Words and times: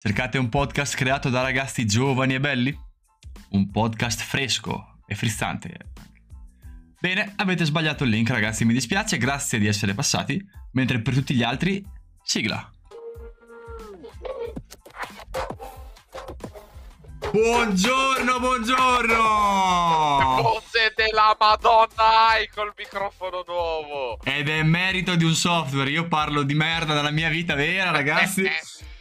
Cercate 0.00 0.38
un 0.38 0.48
podcast 0.48 0.94
creato 0.94 1.28
da 1.28 1.42
ragazzi 1.42 1.84
giovani 1.84 2.34
e 2.34 2.38
belli? 2.38 2.72
Un 3.50 3.68
podcast 3.68 4.20
fresco 4.20 5.00
e 5.04 5.16
frizzante. 5.16 5.90
Bene, 7.00 7.32
avete 7.34 7.64
sbagliato 7.64 8.04
il 8.04 8.10
link 8.10 8.30
ragazzi, 8.30 8.64
mi 8.64 8.72
dispiace, 8.72 9.18
grazie 9.18 9.58
di 9.58 9.66
essere 9.66 9.94
passati, 9.94 10.40
mentre 10.74 11.00
per 11.00 11.14
tutti 11.14 11.34
gli 11.34 11.42
altri, 11.42 11.84
sigla. 12.22 12.70
Buongiorno, 17.32 18.38
buongiorno! 18.38 19.16
Voce 20.42 20.92
della 20.94 21.36
Madonna 21.36 22.28
hai 22.28 22.48
col 22.54 22.72
microfono 22.76 23.42
nuovo! 23.44 24.20
Ed 24.22 24.48
è 24.48 24.62
merito 24.62 25.16
di 25.16 25.24
un 25.24 25.34
software, 25.34 25.90
io 25.90 26.06
parlo 26.06 26.44
di 26.44 26.54
merda 26.54 26.94
dalla 26.94 27.10
mia 27.10 27.28
vita 27.28 27.56
vera 27.56 27.90
ragazzi. 27.90 28.48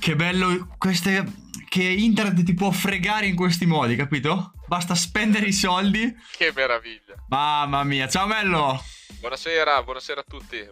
che 0.00 0.16
bello 0.16 0.74
queste... 0.78 1.24
che 1.68 1.84
internet 1.84 2.42
ti 2.42 2.54
può 2.54 2.70
fregare 2.70 3.26
in 3.26 3.36
questi 3.36 3.66
modi, 3.66 3.94
capito? 3.94 4.52
Basta 4.66 4.94
spendere 4.94 5.46
i 5.46 5.52
soldi. 5.52 6.12
Che 6.36 6.52
meraviglia! 6.54 7.14
Mamma 7.28 7.84
mia, 7.84 8.08
ciao 8.08 8.26
Mello! 8.26 8.82
Buonasera, 9.20 9.82
buonasera 9.82 10.20
a 10.20 10.24
tutti. 10.26 10.68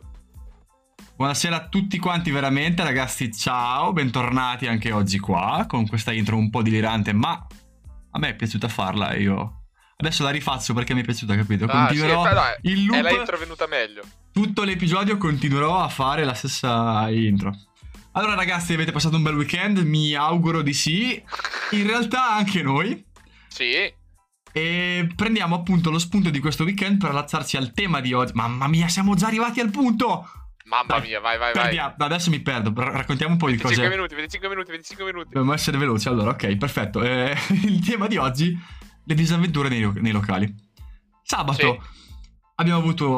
Buonasera 1.17 1.57
a 1.57 1.69
tutti 1.69 1.99
quanti 1.99 2.31
veramente 2.31 2.83
ragazzi, 2.83 3.33
ciao, 3.33 3.93
bentornati 3.93 4.67
anche 4.67 4.93
oggi 4.93 5.19
qua 5.19 5.65
con 5.69 5.87
questa 5.87 6.13
intro 6.13 6.37
un 6.37 6.49
po' 6.49 6.63
delirante, 6.63 7.13
ma 7.13 7.45
a 8.11 8.19
me 8.19 8.29
è 8.29 8.37
piaciuta 8.37 8.69
farla 8.69 9.11
e 9.11 9.23
io 9.23 9.65
adesso 9.97 10.23
la 10.23 10.31
rifaccio 10.31 10.75
perché 10.75 10.95
mi 10.95 11.01
è 11.01 11.05
piaciuta, 11.05 11.35
capito? 11.35 11.65
Ah, 11.65 11.89
sì, 11.91 11.99
Continuerò 11.99 12.31
eh, 12.31 12.35
dai, 12.35 12.57
il 12.63 12.85
loop, 12.85 12.99
È 12.99 13.03
la 13.03 13.11
intro 13.11 13.37
venuta 13.37 13.67
meglio. 13.67 14.03
tutto 14.33 14.63
l'episodio 14.63 15.19
continuerò 15.19 15.81
a 15.81 15.89
fare 15.89 16.25
la 16.25 16.35
stessa 16.35 17.11
intro. 17.11 17.53
Allora 18.19 18.35
ragazzi, 18.35 18.73
avete 18.73 18.91
passato 18.91 19.15
un 19.15 19.23
bel 19.23 19.37
weekend? 19.37 19.79
Mi 19.79 20.13
auguro 20.13 20.61
di 20.61 20.73
sì. 20.73 21.23
In 21.71 21.87
realtà 21.87 22.33
anche 22.33 22.63
noi. 22.63 23.07
Sì, 23.47 23.71
E 24.53 25.09
prendiamo 25.15 25.55
appunto 25.55 25.89
lo 25.93 26.01
spunto 26.01 26.29
di 26.29 26.41
questo 26.41 26.65
weekend 26.65 26.99
per 26.99 27.11
allacciarci 27.11 27.57
al 27.57 27.73
tema 27.73 28.01
di 28.01 28.13
oggi. 28.13 28.33
Mamma 28.35 28.67
mia, 28.67 28.89
siamo 28.89 29.15
già 29.15 29.29
arrivati 29.29 29.61
al 29.61 29.71
punto! 29.71 30.29
mamma 30.65 30.99
Dai, 30.99 31.07
mia, 31.07 31.21
vai, 31.21 31.39
vai, 31.39 31.53
vai. 31.53 31.63
Perdiamo- 31.63 31.95
no, 31.97 32.05
adesso 32.05 32.31
mi 32.31 32.41
perdo, 32.41 32.73
ra- 32.75 32.91
raccontiamo 32.91 33.35
un 33.35 33.39
po' 33.39 33.47
di 33.47 33.53
25 33.53 33.85
cose. 33.85 33.97
minuti, 33.97 34.15
25 34.17 34.49
minuti, 34.49 34.71
25 34.73 35.05
minuti. 35.05 35.29
Dobbiamo 35.29 35.53
essere 35.55 35.79
veloci, 35.79 36.09
allora, 36.09 36.31
ok, 36.31 36.57
perfetto. 36.57 37.03
Eh, 37.03 37.37
il 37.63 37.87
tema 37.87 38.09
di 38.09 38.17
oggi, 38.17 38.59
le 39.05 39.15
disavventure 39.15 39.69
nei, 39.69 39.89
nei 39.95 40.13
locali. 40.13 40.53
Sabato 41.23 41.81
abbiamo 42.57 42.81
avuto 42.81 43.09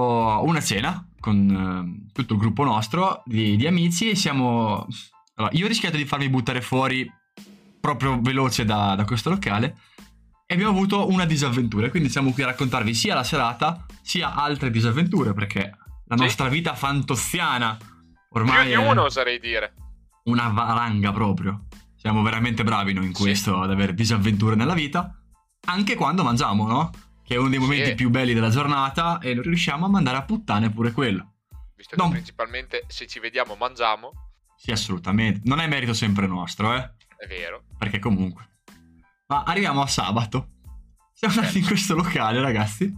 una 0.45 0.61
cena 0.61 1.03
con 1.21 2.07
eh, 2.09 2.11
tutto 2.13 2.33
il 2.35 2.39
gruppo 2.41 2.65
nostro 2.65 3.23
di, 3.27 3.57
di 3.57 3.67
amici 3.67 4.11
e 4.11 4.15
siamo... 4.17 4.87
Allora, 5.35 5.55
io 5.57 5.65
ho 5.65 5.69
rischiato 5.69 5.97
di 5.97 6.05
farmi 6.05 6.29
buttare 6.29 6.61
fuori 6.61 7.09
proprio 7.81 8.21
veloce 8.21 8.65
da, 8.65 8.95
da 8.95 9.05
questo 9.05 9.31
locale 9.31 9.77
e 10.47 10.55
abbiamo 10.55 10.73
avuto 10.73 11.09
una 11.09 11.25
disavventura, 11.25 11.89
quindi 11.91 12.09
siamo 12.11 12.33
qui 12.33 12.43
a 12.43 12.47
raccontarvi 12.47 12.93
sia 12.95 13.15
la 13.15 13.23
serata 13.25 13.87
sia 14.03 14.35
altre 14.35 14.71
disavventure 14.71 15.33
perché 15.33 15.71
la 16.07 16.17
Sì. 16.17 16.23
nostra 16.25 16.49
vita 16.49 16.75
fantoziana 16.75 17.77
Più 17.77 17.87
ormai 18.31 18.67
di 18.67 18.73
è 18.73 18.77
uno 18.77 19.03
oserei 19.05 19.39
dire. 19.39 19.75
una 20.25 20.49
valanga 20.49 21.13
proprio. 21.13 21.67
Siamo 21.97 22.23
veramente 22.23 22.65
bravi 22.65 22.93
noi 22.93 23.07
in 23.07 23.15
Sì. 23.15 23.23
questo 23.23 23.61
ad 23.61 23.71
avere 23.71 23.95
disavventure 23.95 24.57
nella 24.57 24.75
vita, 24.75 25.15
anche 25.67 25.95
quando 25.95 26.23
mangiamo, 26.25 26.67
no? 26.67 26.91
Che 27.31 27.37
è 27.37 27.39
uno 27.39 27.49
dei 27.49 27.61
Sì. 27.61 27.65
momenti 27.65 27.95
più 27.95 28.11
belli 28.11 28.35
della 28.35 28.49
giornata 28.51 29.21
e 29.21 29.35
non 29.35 29.45
riusciamo 29.45 29.87
a 29.87 29.89
mandare 29.89 30.17
a 30.17 30.23
puttane 30.25 30.69
pure 30.73 30.91
quello. 30.91 31.35
Visto 31.77 31.95
No. 31.97 32.07
che 32.07 32.11
principalmente 32.15 32.83
se 32.89 33.07
ci 33.07 33.21
vediamo 33.21 33.55
mangiamo, 33.55 34.11
Sì, 34.57 34.73
assolutamente. 34.73 35.43
Non 35.45 35.61
è 35.61 35.69
merito 35.69 35.95
sempre 35.95 36.27
nostro, 36.27 36.75
eh? 36.75 36.81
è 37.17 37.27
vero. 37.29 37.63
Perché 37.79 38.01
comunque. 38.01 38.49
Ma 39.29 39.45
arriviamo 39.45 39.81
a 39.81 39.87
sabato. 39.87 40.49
Siamo 41.13 41.35
andati 41.37 41.59
in 41.59 41.67
questo 41.67 41.95
locale, 41.95 42.41
ragazzi. 42.41 42.93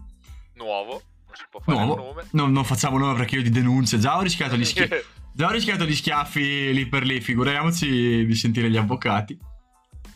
Nuovo, 0.55 0.93
non 1.27 1.35
si 1.35 1.45
può 1.51 1.61
fare 1.61 1.77
Nuovo. 1.85 1.97
nome. 1.97 2.23
Non, 2.31 2.53
non 2.53 2.65
facciamo 2.65 2.97
nome 2.97 3.15
perché 3.15 3.37
io 3.37 3.43
di 3.43 3.51
denunce. 3.51 3.99
Già 3.99 4.17
ho 4.17 4.23
rischiato 4.23 4.57
gli 4.57 4.65
schiaffi. 4.65 4.95
Già 5.35 5.47
ho 5.47 5.51
rischiato 5.51 5.85
gli 5.85 5.95
schiaffi 5.95 6.73
lì 6.73 6.87
per 6.89 7.03
lì, 7.05 7.21
figuriamoci 7.21 8.25
di 8.25 8.35
sentire 8.35 8.71
gli 8.71 8.79
avvocati. 8.79 9.39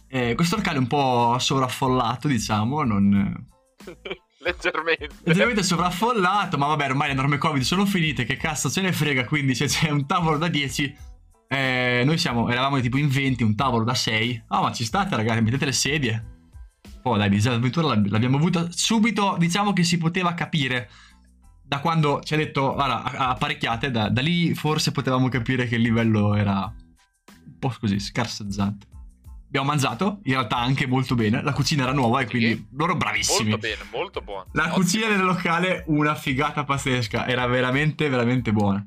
Eh, 0.08 0.34
questo 0.34 0.56
locale 0.56 0.76
è 0.78 0.80
un 0.80 0.86
po' 0.86 1.36
sovraffollato, 1.38 2.28
diciamo, 2.28 2.82
non... 2.82 3.48
Leggermente. 4.38 5.08
leggermente 5.24 5.62
sovraffollato, 5.62 6.58
ma 6.58 6.66
vabbè, 6.66 6.90
ormai 6.90 7.08
le 7.08 7.14
norme 7.14 7.38
Covid 7.38 7.62
sono 7.62 7.86
finite, 7.86 8.24
che 8.24 8.36
cazzo 8.36 8.70
ce 8.70 8.80
ne 8.80 8.92
frega, 8.92 9.24
quindi 9.24 9.54
se 9.54 9.66
c'è 9.66 9.90
un 9.90 10.06
tavolo 10.06 10.38
da 10.38 10.48
10, 10.48 10.96
eh, 11.48 12.02
noi 12.04 12.18
siamo, 12.18 12.48
eravamo 12.48 12.80
tipo 12.80 12.96
in 12.96 13.08
20, 13.08 13.42
un 13.42 13.54
tavolo 13.54 13.84
da 13.84 13.94
6. 13.94 14.44
Ah, 14.48 14.60
ma 14.60 14.72
ci 14.72 14.84
state 14.84 15.16
ragazzi, 15.16 15.40
mettete 15.40 15.64
le 15.64 15.72
sedie. 15.72 16.24
Poi 17.02 17.18
dai, 17.18 17.28
disavventura 17.28 17.88
l'ab- 17.88 18.08
l'abbiamo 18.08 18.36
avuta 18.36 18.68
subito, 18.70 19.36
diciamo 19.38 19.72
che 19.72 19.84
si 19.84 19.98
poteva 19.98 20.34
capire. 20.34 20.90
Da 21.62 21.80
quando 21.80 22.20
ci 22.22 22.34
ha 22.34 22.36
detto, 22.36 22.74
guarda, 22.74 23.02
apparecchiate, 23.02 23.90
da, 23.90 24.08
da 24.08 24.20
lì 24.20 24.54
forse 24.54 24.92
potevamo 24.92 25.28
capire 25.28 25.66
che 25.66 25.76
il 25.76 25.82
livello 25.82 26.34
era 26.34 26.72
un 27.44 27.58
po' 27.58 27.74
così, 27.78 27.98
scarseggiante. 27.98 28.86
Abbiamo 29.56 29.74
mangiato, 29.74 30.18
in 30.24 30.32
realtà 30.32 30.58
anche 30.58 30.86
molto 30.86 31.14
bene, 31.14 31.42
la 31.42 31.54
cucina 31.54 31.84
era 31.84 31.92
nuova 31.92 32.20
e 32.20 32.26
quindi 32.26 32.68
loro 32.72 32.94
bravissimi. 32.94 33.48
Molto 33.48 33.66
bene, 33.66 33.82
molto 33.90 34.20
buono. 34.20 34.46
La 34.52 34.64
Ottimo. 34.64 34.76
cucina 34.76 35.08
del 35.08 35.24
locale, 35.24 35.82
una 35.86 36.14
figata 36.14 36.64
pazzesca. 36.64 37.26
Era 37.26 37.46
veramente, 37.46 38.06
veramente 38.10 38.52
buona. 38.52 38.84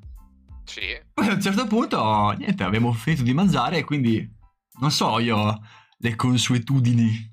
Sì. 0.66 0.82
Poi 1.12 1.28
a 1.28 1.34
un 1.34 1.42
certo 1.42 1.66
punto, 1.66 2.36
niente, 2.38 2.62
abbiamo 2.64 2.94
finito 2.94 3.24
di 3.24 3.34
mangiare 3.34 3.78
e 3.78 3.84
quindi 3.84 4.32
non 4.80 4.92
so 4.92 5.18
io 5.18 5.60
le 5.98 6.16
consuetudini 6.16 7.30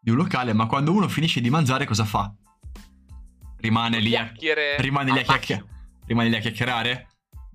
di 0.00 0.10
un 0.10 0.16
locale, 0.16 0.52
ma 0.52 0.66
quando 0.66 0.92
uno 0.92 1.08
finisce 1.08 1.40
di 1.40 1.50
mangiare 1.50 1.86
cosa 1.86 2.04
fa? 2.04 2.32
Rimane 3.58 3.98
lì 3.98 4.14
a, 4.14 4.32
rimane 4.78 5.10
lì 5.10 5.18
a 5.18 5.22
chiacchierare. 5.22 5.66
Rimane 6.06 6.28
lì 6.28 6.36
a 6.36 6.38
chiacchierare? 6.38 7.08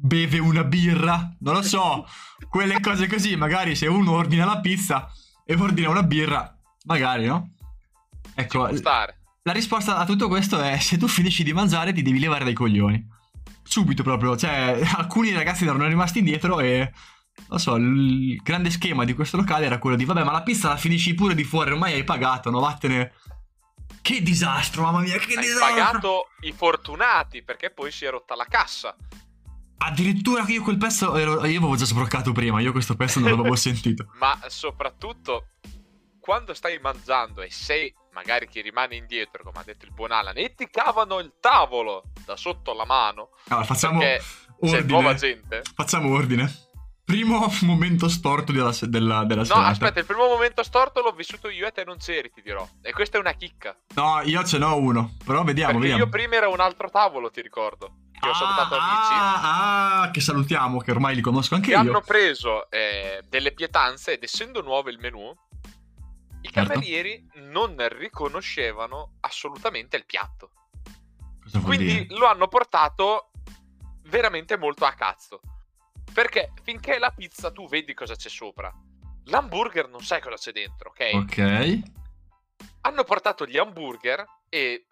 Beve 0.03 0.39
una 0.39 0.63
birra? 0.63 1.35
Non 1.39 1.53
lo 1.53 1.61
so. 1.61 2.07
Quelle 2.49 2.79
cose 2.79 3.07
così, 3.07 3.35
magari 3.35 3.75
se 3.75 3.85
uno 3.87 4.13
ordina 4.13 4.45
la 4.45 4.59
pizza 4.59 5.11
e 5.45 5.53
ordina 5.55 5.89
una 5.89 6.03
birra, 6.03 6.57
magari, 6.85 7.27
no? 7.27 7.51
Ecco, 8.33 8.67
la 9.43 9.51
risposta 9.53 9.97
a 9.97 10.05
tutto 10.05 10.27
questo 10.27 10.59
è 10.59 10.79
se 10.79 10.97
tu 10.97 11.07
finisci 11.07 11.43
di 11.43 11.53
mangiare 11.53 11.93
ti 11.93 12.01
devi 12.01 12.19
levare 12.19 12.43
dai 12.43 12.53
coglioni. 12.53 13.07
Subito 13.63 14.01
proprio, 14.01 14.35
cioè 14.35 14.81
alcuni 14.95 15.31
ragazzi 15.31 15.65
erano 15.65 15.85
rimasti 15.87 16.19
indietro 16.19 16.59
e 16.59 16.91
non 17.49 17.59
so, 17.59 17.75
il 17.75 18.41
grande 18.43 18.69
schema 18.71 19.05
di 19.05 19.13
questo 19.13 19.37
locale 19.37 19.65
era 19.65 19.77
quello 19.77 19.95
di 19.95 20.05
vabbè 20.05 20.23
ma 20.23 20.31
la 20.31 20.41
pizza 20.43 20.69
la 20.69 20.77
finisci 20.77 21.13
pure 21.13 21.35
di 21.35 21.43
fuori, 21.43 21.71
ormai 21.71 21.93
hai 21.93 22.03
pagato, 22.03 22.49
no 22.49 22.59
vattene. 22.59 23.13
Che 24.01 24.21
disastro, 24.23 24.81
mamma 24.83 25.01
mia, 25.01 25.17
che 25.19 25.35
Hai 25.35 25.43
disastro. 25.45 25.67
pagato 25.67 26.27
i 26.41 26.53
fortunati 26.53 27.43
perché 27.43 27.69
poi 27.69 27.91
si 27.91 28.05
è 28.05 28.09
rotta 28.09 28.35
la 28.35 28.45
cassa. 28.49 28.95
Addirittura 29.83 30.45
che 30.45 30.53
io 30.53 30.61
quel 30.61 30.77
pezzo 30.77 31.15
ero, 31.15 31.43
io 31.45 31.57
avevo 31.57 31.75
già 31.75 31.85
sbroccato 31.85 32.31
prima, 32.31 32.61
io 32.61 32.71
questo 32.71 32.95
pezzo 32.95 33.19
non 33.19 33.31
l'avevo 33.31 33.55
sentito. 33.57 34.05
Ma 34.19 34.37
soprattutto 34.47 35.47
quando 36.19 36.53
stai 36.53 36.77
mangiando 36.79 37.41
e 37.41 37.49
sei 37.49 37.91
magari 38.13 38.47
chi 38.47 38.61
rimane 38.61 38.95
indietro, 38.95 39.41
come 39.43 39.59
ha 39.59 39.63
detto 39.63 39.85
il 39.85 39.91
buon 39.93 40.11
Alan, 40.11 40.37
e 40.37 40.53
ti 40.53 40.67
cavano 40.69 41.17
il 41.19 41.33
tavolo 41.39 42.03
da 42.25 42.35
sotto 42.35 42.73
la 42.73 42.85
mano 42.85 43.29
Allora, 43.47 43.65
facciamo 43.65 43.99
c'è 44.01 44.19
nuova 44.83 45.09
ordine. 45.09 45.15
gente. 45.15 45.61
Facciamo 45.73 46.13
ordine. 46.13 46.53
Primo 47.03 47.51
momento 47.63 48.07
storto 48.07 48.51
della, 48.51 48.71
della, 48.83 49.25
della 49.25 49.41
No, 49.41 49.45
serata. 49.47 49.67
aspetta, 49.67 49.99
il 49.99 50.05
primo 50.05 50.27
momento 50.27 50.61
storto 50.61 51.01
l'ho 51.01 51.11
vissuto 51.11 51.49
io 51.49 51.65
e 51.67 51.71
te 51.71 51.83
non 51.83 51.97
c'eri, 51.97 52.29
ti 52.31 52.41
dirò. 52.43 52.65
E 52.81 52.93
questa 52.93 53.17
è 53.17 53.19
una 53.19 53.33
chicca. 53.33 53.75
No, 53.95 54.21
io 54.23 54.43
ce 54.45 54.59
n'ho 54.59 54.77
uno. 54.77 55.15
Però 55.25 55.43
vediamo, 55.43 55.71
perché 55.73 55.87
vediamo. 55.87 56.03
io 56.03 56.09
prima 56.09 56.35
ero 56.35 56.51
un 56.53 56.59
altro 56.59 56.89
tavolo, 56.89 57.31
ti 57.31 57.41
ricordo. 57.41 57.95
Che 58.21 58.29
ho 58.29 58.33
salutato 58.35 58.75
amici. 58.77 59.13
Ah, 59.13 60.01
ah, 60.03 60.11
che 60.11 60.21
salutiamo, 60.21 60.79
che 60.79 60.91
ormai 60.91 61.15
li 61.15 61.21
conosco 61.21 61.55
anche 61.55 61.67
che 61.67 61.73
io. 61.73 61.79
hanno 61.79 62.01
preso 62.01 62.69
eh, 62.69 63.23
delle 63.27 63.51
pietanze 63.51 64.13
ed 64.13 64.23
essendo 64.23 64.61
nuovo 64.61 64.89
il 64.89 64.99
menù, 64.99 65.33
i 66.41 66.49
Certo. 66.51 66.69
camerieri 66.69 67.27
non 67.35 67.75
riconoscevano 67.97 69.13
assolutamente 69.21 69.97
il 69.97 70.05
piatto. 70.05 70.51
Cosa 71.41 71.59
Quindi 71.61 72.05
lo 72.09 72.27
hanno 72.27 72.47
portato 72.47 73.31
veramente 74.03 74.57
molto 74.57 74.85
a 74.85 74.93
cazzo. 74.93 75.39
Perché 76.13 76.51
finché 76.63 76.99
la 76.99 77.11
pizza 77.11 77.51
tu 77.51 77.67
vedi 77.67 77.93
cosa 77.93 78.15
c'è 78.15 78.29
sopra, 78.29 78.71
l'hamburger 79.25 79.87
non 79.87 80.01
sai 80.01 80.21
cosa 80.21 80.35
c'è 80.35 80.51
dentro, 80.51 80.89
ok? 80.89 81.09
Ok. 81.13 81.79
Hanno 82.81 83.03
portato 83.03 83.45
gli 83.45 83.57
hamburger 83.57 84.23
e 84.49 84.85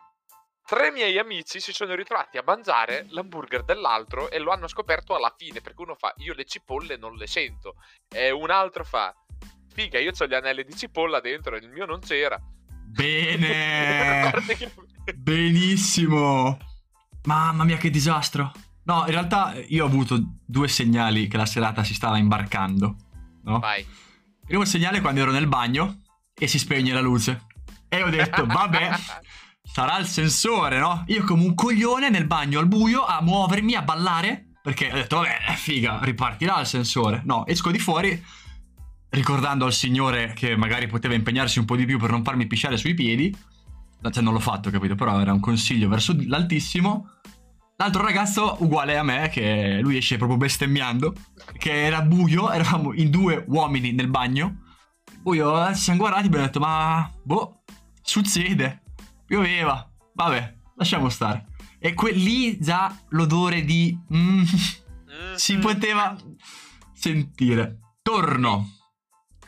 tre 0.69 0.92
miei 0.92 1.18
amici 1.18 1.60
si 1.60 1.74
sono 1.74 1.95
ritrovati 1.95 2.38
a 2.38 2.44
mangiare 2.45 3.07
l'hamburger 3.10 3.63
dell'altro 3.63 4.30
e 4.30 4.38
lo 4.38 4.51
hanno 4.51 4.68
scoperto 4.68 5.16
alla 5.16 5.33
fine 5.36 5.62
perché 5.62 5.81
uno 5.81 5.95
fa 5.95 6.13
io 6.18 6.36
le 6.36 6.45
cipolle 6.45 6.95
non 6.95 7.16
le 7.16 7.25
sento 7.25 7.74
e 8.07 8.30
un 8.30 8.51
altro 8.51 8.83
fa 8.83 9.12
figa 9.74 9.98
io 9.98 10.12
ho 10.16 10.27
gli 10.27 10.33
anelli 10.33 10.63
di 10.63 10.75
cipolla 10.75 11.19
dentro 11.21 11.56
e 11.56 11.60
il 11.60 11.69
mio 11.69 11.86
non 11.86 12.00
c'era. 12.01 12.39
Bene. 12.86 14.31
Che- 14.45 15.13
Benissimo. 15.16 16.57
Mamma 17.24 17.63
mia, 17.63 17.77
che 17.77 17.89
disastro. 17.89 18.51
No, 18.83 19.06
in 19.06 19.12
realtà 19.12 19.54
io 19.68 19.83
ho 19.83 19.88
avuto 19.88 20.19
due 20.45 20.68
segnali 20.68 21.27
che 21.27 21.38
la 21.38 21.45
serata 21.45 21.83
si 21.83 21.94
stava 21.94 22.18
imbarcando. 22.18 22.95
No? 23.44 23.60
Vai. 23.60 23.86
Primo 24.45 24.66
segnale 24.66 25.01
quando 25.01 25.21
ero 25.21 25.31
nel 25.31 25.48
bagno 25.48 26.01
e 26.33 26.48
si 26.48 26.60
spegne 26.60 26.94
la 26.94 27.01
luce. 27.01 27.48
E 27.88 28.04
ho 28.04 28.10
detto, 28.10 28.45
vabbè, 28.45 28.92
sarà 29.71 29.98
il 29.98 30.07
sensore, 30.07 30.80
no? 30.80 31.04
Io 31.07 31.24
come 31.24 31.44
un 31.44 31.54
coglione 31.54 32.10
nel 32.10 32.25
bagno 32.25 32.60
al 32.60 32.68
buio 32.68 33.06
a 33.06 33.21
muovermi, 33.21 33.75
a 33.75 33.81
ballare, 33.81 34.50
perché 34.62 34.92
ho 34.92 34.95
detto, 34.95 35.18
vabbè, 35.18 35.56
figa, 35.56 36.00
ripartirà 36.01 36.60
il 36.60 36.66
sensore. 36.66 37.21
No, 37.25 37.45
esco 37.45 37.71
di 37.71 37.80
fuori, 37.80 38.21
ricordando 39.10 39.66
al 39.66 39.74
signore 39.74 40.33
che 40.33 40.56
magari 40.56 40.88
poteva 40.88 41.13
impegnarsi 41.13 41.60
un 41.60 41.66
po' 41.66 41.75
di 41.75 41.86
più 41.86 41.98
per 41.98 42.12
non 42.12 42.24
farmi 42.24 42.48
pisciare 42.48 42.77
sui 42.77 42.94
piedi. 42.94 43.36
Cioè, 44.01 44.24
non 44.24 44.33
l'ho 44.33 44.39
fatto, 44.39 44.69
capito? 44.69 44.95
Però 44.95 45.19
era 45.19 45.33
un 45.33 45.39
consiglio 45.39 45.88
verso 45.88 46.16
l'altissimo. 46.25 47.12
L'altro 47.77 48.01
ragazzo, 48.01 48.57
uguale 48.60 48.98
a 48.98 49.04
me, 49.04 49.30
che 49.30 49.80
lui 49.81 49.98
esce 49.98 50.18
proprio 50.18 50.38
bestemmiando, 50.38 51.13
che 51.57 51.86
era 51.86 52.01
buio, 52.01 52.51
eravamo 52.51 52.94
in 52.94 53.10
due 53.10 53.45
uomini 53.48 53.94
nel 53.94 54.10
bagno. 54.10 54.63
Buio, 55.21 55.68
eh, 55.68 55.75
ci 55.75 55.81
siamo 55.81 56.00
guardati 56.00 56.24
e 56.24 56.27
abbiamo 56.27 56.45
detto, 56.45 56.60
ma 56.60 57.10
boh, 57.24 57.63
succede, 58.01 58.83
pioveva, 59.30 59.88
vabbè, 60.16 60.56
lasciamo 60.76 61.08
stare. 61.10 61.46
E 61.78 61.94
que- 61.94 62.12
lì 62.12 62.60
già 62.60 62.94
l'odore 63.10 63.64
di... 63.64 63.96
Mm, 64.12 64.42
si 65.36 65.58
poteva 65.60 66.18
sentire. 66.94 67.78
Torno 68.02 68.68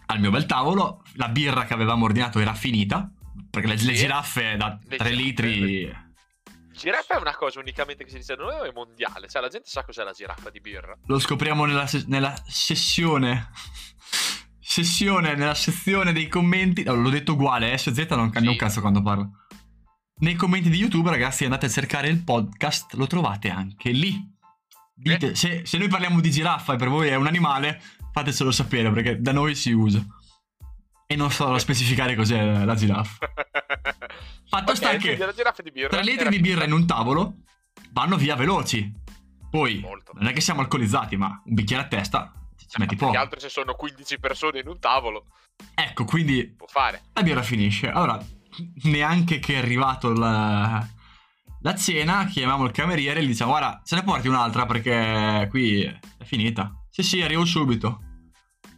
al 0.05 0.19
mio 0.19 0.29
bel 0.29 0.45
tavolo, 0.45 1.01
la 1.13 1.29
birra 1.29 1.65
che 1.65 1.73
avevamo 1.73 2.05
ordinato 2.05 2.39
era 2.39 2.53
finita, 2.53 3.11
perché 3.49 3.67
le, 3.67 3.73
le 3.73 3.79
Sì. 3.79 3.93
giraffe 3.95 4.55
da 4.55 4.77
Le 4.83 4.97
3 4.97 5.09
giraffe. 5.09 5.13
litri... 5.15 6.09
Giraffa 6.73 7.15
è 7.15 7.19
una 7.19 7.35
cosa 7.35 7.59
unicamente 7.59 8.03
che 8.03 8.09
si 8.11 8.17
dice 8.17 8.35
da 8.35 8.43
noi 8.43 8.69
è 8.69 8.71
mondiale? 8.73 9.27
Cioè, 9.27 9.41
la 9.41 9.49
gente 9.49 9.67
sa 9.67 9.83
cos'è 9.83 10.03
la 10.03 10.13
giraffa 10.13 10.49
di 10.51 10.61
birra. 10.61 10.95
Lo 11.07 11.17
scopriamo 11.19 11.65
nella, 11.65 11.87
se- 11.87 12.05
nella 12.07 12.33
sessione. 12.47 13.49
Sessione, 14.63 15.35
nella 15.35 15.53
sezione 15.55 16.13
dei 16.13 16.27
commenti. 16.29 16.83
No, 16.83 16.93
l'ho 16.95 17.09
detto 17.09 17.33
uguale, 17.33 17.73
eh, 17.73 17.77
SZ 17.77 17.97
non 18.11 18.29
cambia 18.29 18.41
Sì. 18.41 18.47
un 18.47 18.55
cazzo 18.55 18.79
quando 18.79 19.01
parlo. 19.01 19.31
Nei 20.21 20.35
commenti 20.35 20.69
di 20.69 20.77
YouTube, 20.77 21.09
ragazzi, 21.09 21.45
andate 21.45 21.65
a 21.65 21.69
cercare 21.69 22.07
il 22.07 22.23
podcast, 22.23 22.93
lo 22.93 23.07
trovate 23.07 23.49
anche 23.49 23.89
lì. 23.89 24.23
Dite, 24.93 25.33
se, 25.33 25.65
se 25.65 25.77
noi 25.79 25.87
parliamo 25.87 26.19
di 26.21 26.29
giraffa 26.29 26.73
e 26.73 26.75
per 26.75 26.89
voi 26.89 27.07
è 27.07 27.15
un 27.15 27.25
animale, 27.25 27.81
fatecelo 28.11 28.51
sapere 28.51 28.91
perché 28.91 29.19
da 29.19 29.31
noi 29.31 29.55
si 29.55 29.71
usa. 29.71 29.99
E 31.07 31.15
non 31.15 31.31
sto 31.31 31.51
a 31.53 31.59
specificare 31.59 32.15
cos'è 32.15 32.63
la 32.63 32.75
giraffa. 32.75 33.17
Fatto 34.47 34.71
Ok, 34.71 34.77
sta 34.77 34.95
che 34.97 35.15
birra. 35.73 35.89
3 35.89 36.03
litri 36.03 36.29
di 36.29 36.39
birra 36.39 36.65
in 36.65 36.73
un 36.73 36.85
tavolo 36.85 37.37
vanno 37.91 38.15
via 38.15 38.35
veloci. 38.35 38.93
Poi, 39.49 39.79
Molto. 39.79 40.11
non 40.15 40.27
è 40.27 40.33
che 40.33 40.41
siamo 40.41 40.61
alcolizzati, 40.61 41.17
ma 41.17 41.41
un 41.45 41.53
bicchiere 41.55 41.81
a 41.81 41.87
testa 41.87 42.31
ci 42.55 42.79
metti 42.79 42.95
poco. 42.95 43.11
che 43.11 43.17
altro 43.17 43.39
se 43.39 43.49
sono 43.49 43.73
15 43.73 44.19
persone 44.19 44.59
in 44.59 44.67
un 44.67 44.79
tavolo, 44.79 45.25
Ecco, 45.73 46.05
quindi 46.05 46.45
può 46.55 46.67
fare. 46.67 47.01
la 47.13 47.23
birra 47.23 47.41
finisce. 47.41 47.89
Allora, 47.89 48.23
neanche 48.83 49.39
che 49.39 49.55
è 49.55 49.57
arrivato 49.57 50.13
la, 50.13 50.85
la 51.61 51.75
cena, 51.75 52.25
chiamiamo 52.25 52.65
il 52.65 52.71
cameriere 52.71 53.19
e 53.19 53.23
gli 53.23 53.27
diciamo, 53.27 53.51
guarda, 53.51 53.81
ce 53.83 53.95
ne 53.95 54.03
porti 54.03 54.27
un'altra 54.27 54.65
perché 54.65 55.47
qui 55.49 55.81
è 55.83 55.99
finita. 56.23 56.73
Sì, 56.89 57.03
sì, 57.03 57.21
arrivo 57.21 57.45
subito. 57.45 58.01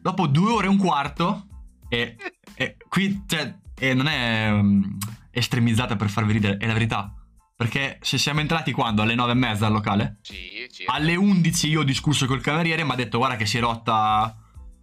Dopo 0.02 0.28
due 0.28 0.52
ore 0.52 0.66
e 0.68 0.70
un 0.70 0.78
quarto, 0.78 1.48
e, 1.90 2.16
e 2.56 2.78
qui, 2.90 3.24
cioè, 3.28 3.56
e 3.76 3.94
non 3.94 4.08
è 4.08 4.52
um, 4.52 4.98
estremizzata 5.32 5.96
per 5.96 6.10
farvi 6.10 6.34
ridere, 6.34 6.58
è 6.58 6.68
la 6.68 6.74
verità. 6.74 7.14
Perché 7.56 8.00
se 8.02 8.18
siamo 8.18 8.40
entrati 8.42 8.72
quando? 8.72 9.02
Alle 9.04 9.16
nove 9.16 9.32
e 9.32 9.36
mezza 9.36 9.68
al 9.68 9.72
locale? 9.72 10.18
Sì, 10.22 10.68
sì. 10.70 10.84
Alle 10.88 11.16
11 11.16 11.70
io 11.70 11.80
ho 11.82 11.84
discusso 11.84 12.26
col 12.26 12.42
cameriere 12.42 12.82
e 12.82 12.84
mi 12.86 12.92
ha 12.92 12.96
detto 12.96 13.18
guarda 13.20 13.36
che 13.38 13.46
si 13.46 13.58
è 13.58 13.62
rotta... 13.62 14.36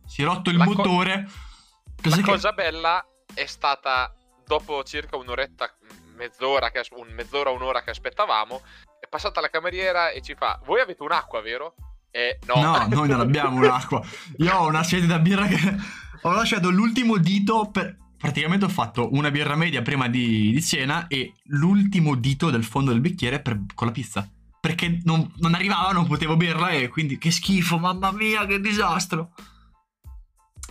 Si 0.07 0.23
è 0.23 0.25
rotto 0.25 0.51
il 0.51 0.57
La 0.57 0.65
co- 0.65 0.75
motore. 0.75 1.13
La 1.23 1.93
Cos'è 2.03 2.23
che- 2.23 2.31
cosa 2.31 2.53
bella 2.53 3.05
è 3.35 3.45
stata 3.45 4.15
dopo 4.51 4.83
circa 4.83 5.17
un'oretta, 5.17 5.73
mezz'ora, 6.17 6.71
che, 6.73 6.83
un 6.97 7.13
mezz'ora, 7.15 7.51
un'ora 7.51 7.85
che 7.85 7.91
aspettavamo, 7.91 8.63
è 9.01 9.07
passata 9.09 9.41
la 9.41 9.49
cameriera 9.49 10.11
e 10.11 10.21
ci 10.23 10.35
fa: 10.35 10.61
Voi 10.65 10.81
avete 10.81 11.05
un'acqua, 11.05 11.41
vero? 11.41 11.75
E 12.11 12.41
no, 12.47 12.61
No, 12.61 12.87
noi 12.89 13.09
non 13.09 13.21
abbiamo 13.21 13.59
un'acqua. 13.59 14.03
Io 14.39 14.53
ho 14.53 14.67
una 14.67 14.83
sede 14.83 15.07
da 15.07 15.21
birra 15.21 15.47
che 15.47 15.57
ho 16.23 16.33
lasciato 16.33 16.69
l'ultimo 16.71 17.17
dito 17.19 17.71
per... 17.71 17.97
Praticamente 18.21 18.67
ho 18.67 18.69
fatto 18.69 19.15
una 19.15 19.31
birra 19.31 19.55
media 19.55 19.81
prima 19.81 20.07
di, 20.07 20.51
di 20.51 20.63
cena 20.63 21.07
e 21.07 21.33
l'ultimo 21.45 22.17
dito 22.17 22.51
del 22.51 22.65
fondo 22.65 22.91
del 22.91 23.01
bicchiere 23.01 23.41
per- 23.41 23.65
con 23.75 23.87
la 23.87 23.93
pizza. 23.93 24.29
Perché 24.61 25.01
non, 25.05 25.33
non 25.37 25.55
arrivava, 25.55 25.93
non 25.93 26.07
potevo 26.07 26.37
berla 26.37 26.71
e 26.71 26.89
quindi 26.89 27.17
che 27.17 27.31
schifo, 27.31 27.79
mamma 27.79 28.11
mia, 28.13 28.45
che 28.45 28.61
disastro. 28.61 29.31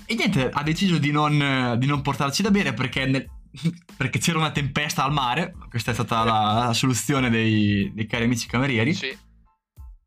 E 0.06 0.14
niente, 0.14 0.50
ha 0.52 0.62
deciso 0.62 1.00
di 1.00 1.10
non, 1.12 1.76
di 1.80 1.88
non 1.88 2.02
portarci 2.02 2.44
da 2.44 2.52
bere 2.52 2.74
perché, 2.74 3.06
nel- 3.06 3.28
perché 3.98 4.20
c'era 4.20 4.38
una 4.38 4.52
tempesta 4.52 5.04
al 5.04 5.12
mare. 5.12 5.54
Questa 5.70 5.92
è 5.92 5.94
stata 5.94 6.24
la, 6.24 6.66
la 6.66 6.74
soluzione 6.74 7.30
dei, 7.30 7.92
dei 7.94 8.06
cari 8.06 8.26
amici 8.26 8.48
camerieri. 8.48 8.94
Sì. 8.94 9.18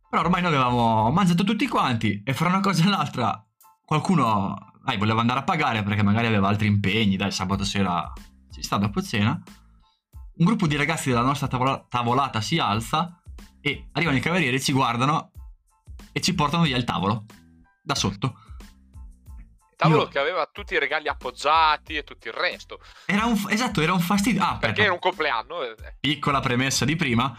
Però 0.09 0.23
ormai 0.23 0.43
noi 0.43 0.55
avevamo 0.55 1.11
mangiato 1.11 1.43
tutti 1.45 1.67
quanti 1.67 2.23
e 2.25 2.35
fra 2.35 2.49
una 2.49 2.61
cosa 2.61 2.85
e 2.85 2.89
l'altra 2.89 3.43
qualcuno 3.85 4.73
dai, 4.85 4.99
voleva 4.99 5.21
andare 5.21 5.41
a 5.41 5.45
pagare 5.45 5.83
perché 5.83 6.03
magari 6.03 6.27
aveva 6.27 6.49
altri 6.49 6.67
impegni, 6.67 7.17
dai, 7.17 7.31
sabato 7.31 7.65
sera 7.65 8.13
ci 8.51 8.63
sta 8.63 8.77
dopo 8.77 9.01
cena. 9.01 9.41
Un 10.35 10.45
gruppo 10.45 10.67
di 10.67 10.77
ragazzi 10.77 11.09
della 11.09 11.23
nostra 11.23 11.47
tavola- 11.47 11.85
tavolata 11.89 12.41
si 12.41 12.59
alza 12.59 13.23
e 13.61 13.89
arrivano 13.93 14.17
i 14.17 14.21
camerieri, 14.21 14.61
ci 14.61 14.73
guardano 14.73 15.31
e 16.11 16.21
ci 16.21 16.35
portano 16.35 16.65
via 16.65 16.77
il 16.77 16.85
tavolo 16.85 17.25
da 17.83 17.95
sotto. 17.95 18.39
Tavolo 19.83 20.03
Io- 20.03 20.09
che 20.09 20.19
aveva 20.19 20.49
tutti 20.53 20.75
i 20.75 20.79
regali 20.79 21.09
appoggiati 21.09 21.95
e 21.97 22.05
tutto 22.05 22.29
il 22.29 22.35
resto. 22.35 22.81
Era 23.07 23.25
un, 23.27 23.41
esatto, 23.49 23.81
era 23.81 23.93
un 23.93 24.01
fastidio. 24.01 24.43
Ah, 24.43 24.57
Perché 24.59 24.83
era 24.83 24.93
un 24.93 24.99
compleanno. 24.99 25.63
eh, 25.63 25.75
piccola 26.01 26.41
premessa 26.41 26.85
di 26.85 26.97
prima. 26.97 27.37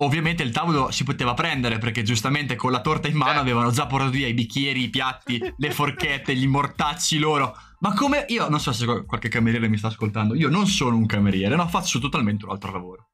Ovviamente 0.00 0.42
il 0.42 0.52
tavolo 0.52 0.90
si 0.90 1.04
poteva 1.04 1.32
prendere 1.32 1.78
perché 1.78 2.02
giustamente 2.02 2.54
con 2.54 2.70
la 2.70 2.82
torta 2.82 3.08
in 3.08 3.16
mano 3.16 3.38
Eh. 3.38 3.40
avevano 3.40 3.70
già 3.70 3.86
portato 3.86 4.10
via 4.10 4.26
i 4.28 4.34
bicchieri, 4.34 4.82
i 4.84 4.90
piatti, 4.90 5.40
le 5.56 5.70
forchette, 5.70 6.34
gli 6.36 6.46
mortacci 6.46 7.18
loro. 7.18 7.56
Ma 7.80 7.94
come 7.94 8.26
io 8.28 8.48
non 8.48 8.60
so 8.60 8.72
se 8.72 8.84
qual- 8.84 9.06
qualche 9.06 9.28
cameriere 9.30 9.68
mi 9.68 9.78
sta 9.78 9.88
ascoltando. 9.88 10.34
Io 10.34 10.50
non 10.50 10.66
sono 10.66 10.96
un 10.96 11.06
cameriere, 11.06 11.56
no, 11.56 11.66
faccio 11.68 11.98
totalmente 11.98 12.44
un 12.44 12.50
altro 12.50 12.72
lavoro. 12.72 13.08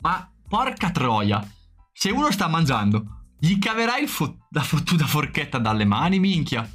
Ma 0.00 0.26
porca 0.48 0.90
troia, 0.90 1.46
se 1.92 2.10
uno 2.10 2.30
sta 2.30 2.48
mangiando, 2.48 3.04
gli 3.38 3.58
caverai 3.58 4.06
fo- 4.06 4.46
la 4.50 4.62
fottuta 4.62 5.04
forchetta 5.06 5.58
dalle 5.58 5.84
mani, 5.84 6.18
minchia. 6.18 6.66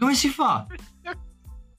Come 0.00 0.14
si 0.14 0.28
fa? 0.30 0.66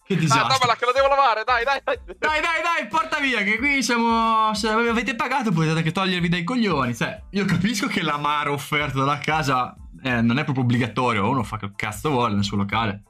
Che 0.04 0.14
Ah, 0.14 0.18
disastro. 0.18 0.48
dammela 0.48 0.76
che 0.76 0.86
la 0.86 0.92
devo 0.94 1.08
lavare, 1.08 1.44
dai, 1.44 1.64
dai, 1.64 1.80
dai. 1.84 1.98
Dai, 2.06 2.42
dai, 2.42 2.62
dai, 2.62 2.88
porta 2.88 3.20
via, 3.20 3.44
che 3.44 3.58
qui 3.58 3.82
siamo. 3.82 4.54
Se 4.54 4.70
avete 4.70 5.16
pagato 5.16 5.52
potete 5.52 5.78
anche 5.78 5.92
togliervi 5.92 6.30
dai 6.30 6.44
coglioni. 6.44 6.96
Cioè, 6.96 7.24
io 7.32 7.46
capisco 7.46 7.88
che 7.88 8.02
l'amaro 8.02 8.54
offerto 8.54 9.00
dalla 9.00 9.18
casa 9.20 9.74
eh, 10.04 10.22
non 10.22 10.38
è 10.38 10.44
proprio 10.44 10.64
obbligatorio, 10.66 11.30
uno 11.30 11.44
fa 11.44 11.58
che 11.58 11.72
cazzo 11.76 12.10
vuole 12.12 12.36
nel 12.36 12.44
suo 12.44 12.58
locale. 12.58 13.04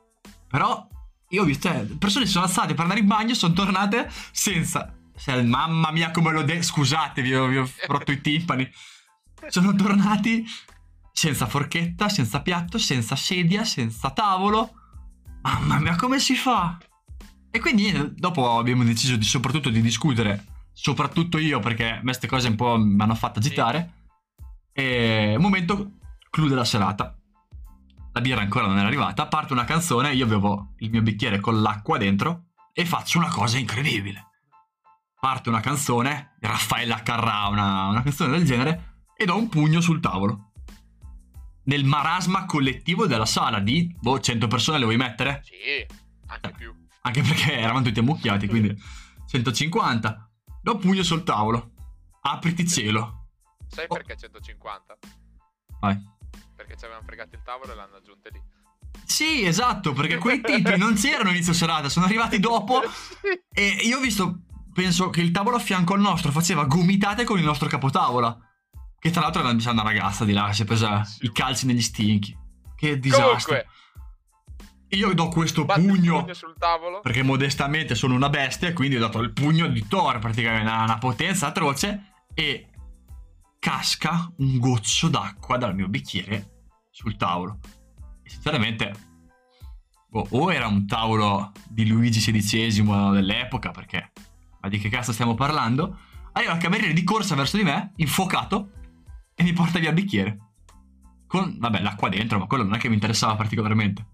Però, 0.47 0.87
io 1.29 1.41
ho 1.41 1.45
visto, 1.45 1.67
cioè, 1.69 1.85
persone 1.97 2.25
sono 2.25 2.45
alzate 2.45 2.73
per 2.73 2.81
andare 2.83 2.99
in 2.99 3.07
bagno, 3.07 3.33
sono 3.33 3.53
tornate 3.53 4.09
senza. 4.31 4.93
cioè, 5.17 5.41
mamma 5.41 5.91
mia, 5.91 6.11
come 6.11 6.31
lo 6.31 6.43
de. 6.43 6.61
Scusate, 6.61 7.21
vi 7.21 7.33
ho, 7.35 7.47
vi 7.47 7.57
ho 7.57 7.69
rotto 7.87 8.11
i 8.11 8.21
timpani. 8.21 8.69
Sono 9.47 9.73
tornati 9.73 10.45
senza 11.11 11.47
forchetta, 11.47 12.09
senza 12.09 12.41
piatto, 12.41 12.77
senza 12.77 13.15
sedia, 13.15 13.63
senza 13.65 14.11
tavolo. 14.11 14.75
Mamma 15.41 15.79
mia, 15.79 15.95
come 15.95 16.19
si 16.19 16.35
fa? 16.35 16.77
E 17.49 17.59
quindi 17.59 17.91
eh, 17.91 18.11
dopo 18.11 18.57
abbiamo 18.57 18.83
deciso 18.83 19.15
di, 19.15 19.25
soprattutto 19.25 19.69
di 19.69 19.81
discutere, 19.81 20.45
soprattutto 20.71 21.37
io 21.37 21.59
perché 21.59 21.89
a 21.89 21.95
me 21.95 22.03
queste 22.03 22.27
cose 22.27 22.47
un 22.47 22.55
po' 22.55 22.77
mi 22.77 23.01
hanno 23.01 23.15
fatto 23.15 23.39
agitare. 23.39 23.93
E 24.71 25.33
un 25.35 25.41
momento 25.41 25.97
clou 26.29 26.47
della 26.47 26.63
serata. 26.63 27.15
La 28.13 28.21
birra 28.21 28.41
ancora 28.41 28.67
non 28.67 28.77
era 28.77 28.87
arrivata, 28.87 29.27
parte 29.27 29.53
una 29.53 29.63
canzone, 29.63 30.13
io 30.13 30.25
avevo 30.25 30.73
il 30.77 30.89
mio 30.89 31.01
bicchiere 31.01 31.39
con 31.39 31.61
l'acqua 31.61 31.97
dentro 31.97 32.47
e 32.73 32.85
faccio 32.85 33.17
una 33.17 33.29
cosa 33.29 33.57
incredibile. 33.57 34.27
Parte 35.19 35.49
una 35.49 35.59
canzone, 35.59 36.35
Raffaella 36.39 37.03
Carrà, 37.03 37.47
una, 37.47 37.87
una 37.87 38.01
canzone 38.01 38.31
del 38.31 38.45
genere, 38.45 39.03
e 39.15 39.25
do 39.25 39.37
un 39.37 39.49
pugno 39.49 39.81
sul 39.81 39.99
tavolo. 39.99 40.50
Nel 41.63 41.83
marasma 41.85 42.45
collettivo 42.45 43.05
della 43.05 43.25
sala 43.25 43.59
di, 43.59 43.93
boh, 43.99 44.19
100 44.19 44.47
persone 44.47 44.77
le 44.79 44.85
vuoi 44.85 44.97
mettere? 44.97 45.43
Sì, 45.43 45.85
anche 46.27 46.51
più. 46.57 46.73
anche 47.03 47.21
perché 47.21 47.57
eravamo 47.57 47.83
tutti 47.85 47.99
ammucchiati, 47.99 48.47
quindi 48.47 48.75
150. 49.27 50.29
Do 50.61 50.77
pugno 50.77 51.03
sul 51.03 51.23
tavolo. 51.23 51.71
Apriti 52.21 52.67
cielo. 52.67 53.27
Sai 53.67 53.85
Oh. 53.87 53.93
perché 53.95 54.15
150? 54.17 54.97
Vai. 55.79 55.97
Perché 56.55 56.75
ci 56.77 56.85
avevano 56.85 57.05
fregato 57.05 57.35
il 57.35 57.41
tavolo 57.43 57.71
e 57.71 57.75
l'hanno 57.75 57.95
aggiunte 57.95 58.29
lì. 58.31 58.41
Sì, 59.05 59.45
esatto, 59.45 59.93
perché 59.93 60.17
quei 60.17 60.41
tipi 60.41 60.77
non 60.77 60.93
c'erano 60.95 61.29
inizio 61.29 61.53
serata, 61.53 61.89
sono 61.89 62.05
arrivati 62.05 62.39
dopo 62.39 62.81
e 63.51 63.67
io 63.83 63.97
ho 63.97 64.01
visto, 64.01 64.41
penso 64.73 65.09
che 65.09 65.21
il 65.21 65.31
tavolo 65.31 65.55
a 65.55 65.59
fianco 65.59 65.93
al 65.93 66.01
nostro 66.01 66.31
faceva 66.31 66.65
gomitate 66.65 67.23
con 67.23 67.37
il 67.39 67.43
nostro 67.45 67.67
capotavola. 67.67 68.37
Che 69.01 69.09
tra 69.09 69.21
l'altro 69.21 69.41
era 69.41 69.71
una 69.71 69.81
ragazza 69.81 70.25
di 70.25 70.31
là 70.31 70.45
che 70.45 70.53
si 70.53 70.61
è 70.61 70.65
presa 70.65 71.03
i 71.21 71.31
calci 71.31 71.65
negli 71.65 71.81
stinchi. 71.81 72.37
Che 72.75 72.99
disastro. 72.99 73.55
Comunque, 73.55 73.67
Io 74.89 75.11
do 75.15 75.27
questo 75.29 75.65
pugno, 75.65 76.19
pugno 76.19 76.33
sul 76.35 76.53
tavolo. 76.55 76.99
perché 76.99 77.23
modestamente 77.23 77.95
sono 77.95 78.13
una 78.13 78.29
bestia, 78.29 78.71
quindi 78.73 78.97
ho 78.97 78.99
dato 78.99 79.17
il 79.17 79.33
pugno 79.33 79.65
di 79.65 79.87
Thor, 79.87 80.19
praticamente 80.19 80.69
una, 80.69 80.83
una 80.83 80.97
potenza 80.99 81.47
atroce, 81.47 82.11
e 82.35 82.69
casca 83.57 84.31
un 84.37 84.59
goccio 84.59 85.07
d'acqua 85.07 85.57
dal 85.57 85.73
mio 85.73 85.87
bicchiere 85.87 86.67
sul 86.91 87.17
tavolo. 87.17 87.57
E 88.21 88.29
sinceramente, 88.29 88.93
boh, 90.09 90.27
o 90.29 90.53
era 90.53 90.67
un 90.67 90.85
tavolo 90.85 91.53
di 91.67 91.87
Luigi 91.87 92.19
XVI 92.19 93.11
dell'epoca, 93.13 93.71
perché 93.71 94.11
ma 94.61 94.69
di 94.69 94.77
che 94.77 94.89
cazzo 94.89 95.11
stiamo 95.11 95.33
parlando? 95.33 95.97
Arriva 96.33 96.53
il 96.53 96.59
cameriere 96.59 96.93
di 96.93 97.03
corsa 97.03 97.33
verso 97.33 97.57
di 97.57 97.63
me, 97.63 97.93
infuocato, 97.95 98.73
e 99.35 99.43
mi 99.43 99.53
porta 99.53 99.79
via 99.79 99.89
il 99.89 99.95
bicchiere. 99.95 100.37
Con, 101.27 101.57
vabbè, 101.59 101.81
l'acqua 101.81 102.09
dentro, 102.09 102.39
ma 102.39 102.45
quello 102.45 102.63
non 102.63 102.73
è 102.73 102.77
che 102.77 102.89
mi 102.89 102.95
interessava 102.95 103.35
particolarmente. 103.35 104.05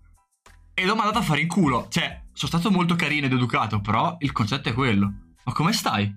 E 0.73 0.85
l'ho 0.85 0.95
mandato 0.95 1.19
a 1.19 1.23
fare 1.23 1.41
in 1.41 1.47
culo. 1.47 1.87
Cioè, 1.89 2.25
sono 2.31 2.51
stato 2.51 2.69
molto 2.69 2.95
carino 2.95 3.25
ed 3.25 3.33
educato, 3.33 3.81
però 3.81 4.15
il 4.19 4.31
concetto 4.31 4.69
è 4.69 4.73
quello. 4.73 5.11
Ma 5.43 5.53
come 5.53 5.73
stai? 5.73 6.13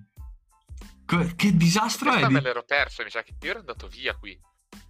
Co- 1.06 1.32
che 1.34 1.56
disastro 1.56 2.10
Questa 2.10 2.26
è? 2.26 2.30
me 2.30 2.40
l'ero 2.40 2.62
perso, 2.64 3.02
mi 3.02 3.10
sa 3.10 3.22
che 3.22 3.34
io 3.40 3.50
ero 3.50 3.60
andato 3.60 3.88
via 3.88 4.14
qui. 4.14 4.38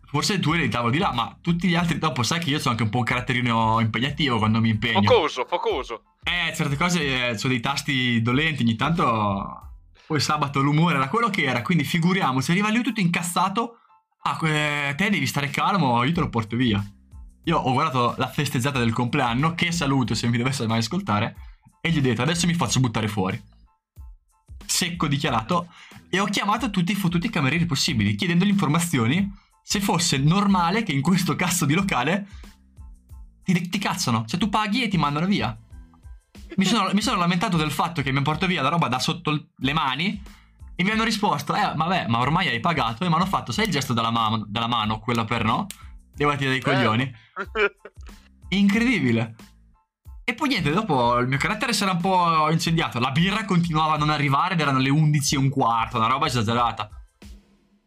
Forse 0.06 0.40
tu 0.40 0.52
eri 0.52 0.64
il 0.64 0.70
tavolo 0.70 0.90
di 0.90 0.98
là, 0.98 1.12
ma 1.12 1.38
tutti 1.40 1.68
gli 1.68 1.76
altri 1.76 1.98
dopo 1.98 2.24
sai 2.24 2.40
che 2.40 2.50
io 2.50 2.58
sono 2.58 2.70
anche 2.72 2.82
un 2.82 2.90
po' 2.90 2.98
un 2.98 3.04
caratterino 3.04 3.78
impegnativo 3.78 4.38
quando 4.38 4.60
mi 4.60 4.70
impegno. 4.70 5.02
Focoso, 5.02 5.46
focoso. 5.46 6.02
Eh, 6.24 6.52
certe 6.52 6.76
cose 6.76 7.28
eh, 7.28 7.38
sono 7.38 7.52
dei 7.52 7.62
tasti 7.62 8.20
dolenti, 8.20 8.62
ogni 8.62 8.74
tanto. 8.74 9.76
Poi 10.08 10.18
sabato 10.18 10.60
l'umore 10.60 10.96
era 10.96 11.08
quello 11.08 11.30
che 11.30 11.44
era, 11.44 11.62
quindi 11.62 11.84
figuriamoci, 11.84 12.50
arriva 12.50 12.70
lui 12.70 12.82
tutto 12.82 12.98
incazzato. 12.98 13.79
Ah, 14.22 14.36
te 14.36 15.08
devi 15.10 15.26
stare 15.26 15.48
calmo, 15.48 16.04
io 16.04 16.12
te 16.12 16.20
lo 16.20 16.28
porto 16.28 16.56
via. 16.56 16.84
Io 17.44 17.56
ho 17.56 17.72
guardato 17.72 18.14
la 18.18 18.28
festeggiata 18.28 18.78
del 18.78 18.92
compleanno, 18.92 19.54
che 19.54 19.72
saluto 19.72 20.14
se 20.14 20.28
mi 20.28 20.36
dovesse 20.36 20.66
mai 20.66 20.78
ascoltare, 20.78 21.36
e 21.80 21.90
gli 21.90 21.98
ho 21.98 22.02
detto 22.02 22.22
adesso 22.22 22.46
mi 22.46 22.54
faccio 22.54 22.80
buttare 22.80 23.08
fuori. 23.08 23.42
Secco 24.66 25.08
dichiarato, 25.08 25.72
e 26.10 26.20
ho 26.20 26.26
chiamato 26.26 26.70
tutti 26.70 26.92
i 26.92 26.96
fottuti 26.96 27.30
camerieri 27.30 27.64
possibili, 27.64 28.14
chiedendogli 28.14 28.50
informazioni 28.50 29.32
se 29.62 29.80
fosse 29.80 30.18
normale 30.18 30.82
che 30.82 30.92
in 30.92 31.00
questo 31.00 31.34
cazzo 31.36 31.64
di 31.64 31.74
locale 31.74 32.26
ti, 33.42 33.68
ti 33.68 33.78
cazzano. 33.78 34.24
Cioè 34.26 34.38
tu 34.38 34.48
paghi 34.48 34.82
e 34.82 34.88
ti 34.88 34.98
mandano 34.98 35.26
via. 35.26 35.56
Mi 36.56 36.64
sono, 36.64 36.90
mi 36.92 37.00
sono 37.00 37.18
lamentato 37.18 37.56
del 37.56 37.70
fatto 37.70 38.02
che 38.02 38.12
mi 38.12 38.20
porto 38.22 38.46
via 38.46 38.62
la 38.62 38.68
roba 38.68 38.88
da 38.88 38.98
sotto 38.98 39.48
le 39.56 39.72
mani 39.72 40.20
e 40.80 40.82
mi 40.82 40.92
hanno 40.92 41.04
risposto, 41.04 41.54
eh, 41.54 41.74
vabbè, 41.76 42.06
ma 42.08 42.20
ormai 42.20 42.48
hai 42.48 42.58
pagato 42.58 43.04
e 43.04 43.08
mi 43.08 43.14
hanno 43.14 43.26
fatto, 43.26 43.52
sai 43.52 43.66
il 43.66 43.70
gesto 43.70 43.92
della, 43.92 44.10
ma- 44.10 44.42
della 44.46 44.66
mano, 44.66 44.98
quella 44.98 45.26
per 45.26 45.44
no? 45.44 45.66
Levati 46.16 46.46
dai 46.46 46.62
coglioni. 46.62 47.14
Incredibile. 48.48 49.34
E 50.24 50.32
poi 50.32 50.48
niente, 50.48 50.72
dopo 50.72 51.18
il 51.18 51.28
mio 51.28 51.36
carattere 51.36 51.74
si 51.74 51.82
era 51.82 51.92
un 51.92 52.00
po' 52.00 52.50
incendiato. 52.50 52.98
La 52.98 53.10
birra 53.10 53.44
continuava 53.44 53.92
a 53.92 53.98
non 53.98 54.08
arrivare 54.08 54.54
ed 54.54 54.60
erano 54.60 54.78
le 54.78 54.88
11 54.88 55.34
e 55.34 55.38
un 55.38 55.50
quarto, 55.50 55.98
una 55.98 56.06
roba 56.06 56.24
esagerata. 56.24 56.88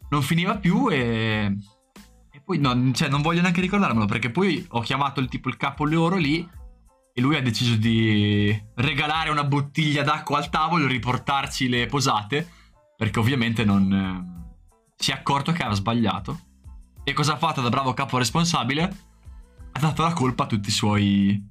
Non 0.09 0.21
finiva 0.21 0.57
più 0.57 0.87
e... 0.91 1.51
E 2.29 2.41
poi 2.45 2.59
no, 2.59 2.91
cioè, 2.91 3.09
non 3.09 3.23
voglio 3.23 3.41
neanche 3.41 3.61
ricordarmelo 3.61 4.05
perché 4.05 4.29
poi 4.29 4.63
ho 4.69 4.81
chiamato 4.81 5.19
il 5.19 5.29
tipo 5.29 5.49
il 5.49 5.57
capo 5.57 5.83
loro 5.83 6.17
lì 6.17 6.47
e 7.11 7.21
lui 7.21 7.37
ha 7.37 7.41
deciso 7.41 7.73
di 7.73 8.55
regalare 8.75 9.31
una 9.31 9.45
bottiglia 9.45 10.03
d'acqua 10.03 10.37
al 10.37 10.49
tavolo 10.51 10.85
e 10.85 10.89
riportarci 10.89 11.67
le 11.67 11.87
posate 11.87 12.61
perché 13.03 13.19
ovviamente 13.19 13.65
non 13.65 13.91
eh, 13.91 14.93
si 14.95 15.11
è 15.11 15.13
accorto 15.13 15.51
che 15.51 15.59
aveva 15.59 15.75
sbagliato. 15.75 16.39
E 17.03 17.11
cosa 17.11 17.33
ha 17.33 17.37
fatto 17.37 17.59
da 17.59 17.67
bravo 17.67 17.93
capo 17.93 18.17
responsabile? 18.17 18.83
Ha 19.73 19.79
dato 19.79 20.03
la 20.03 20.13
colpa 20.13 20.43
a 20.43 20.47
tutti 20.47 20.69
i 20.69 20.71
suoi 20.71 21.49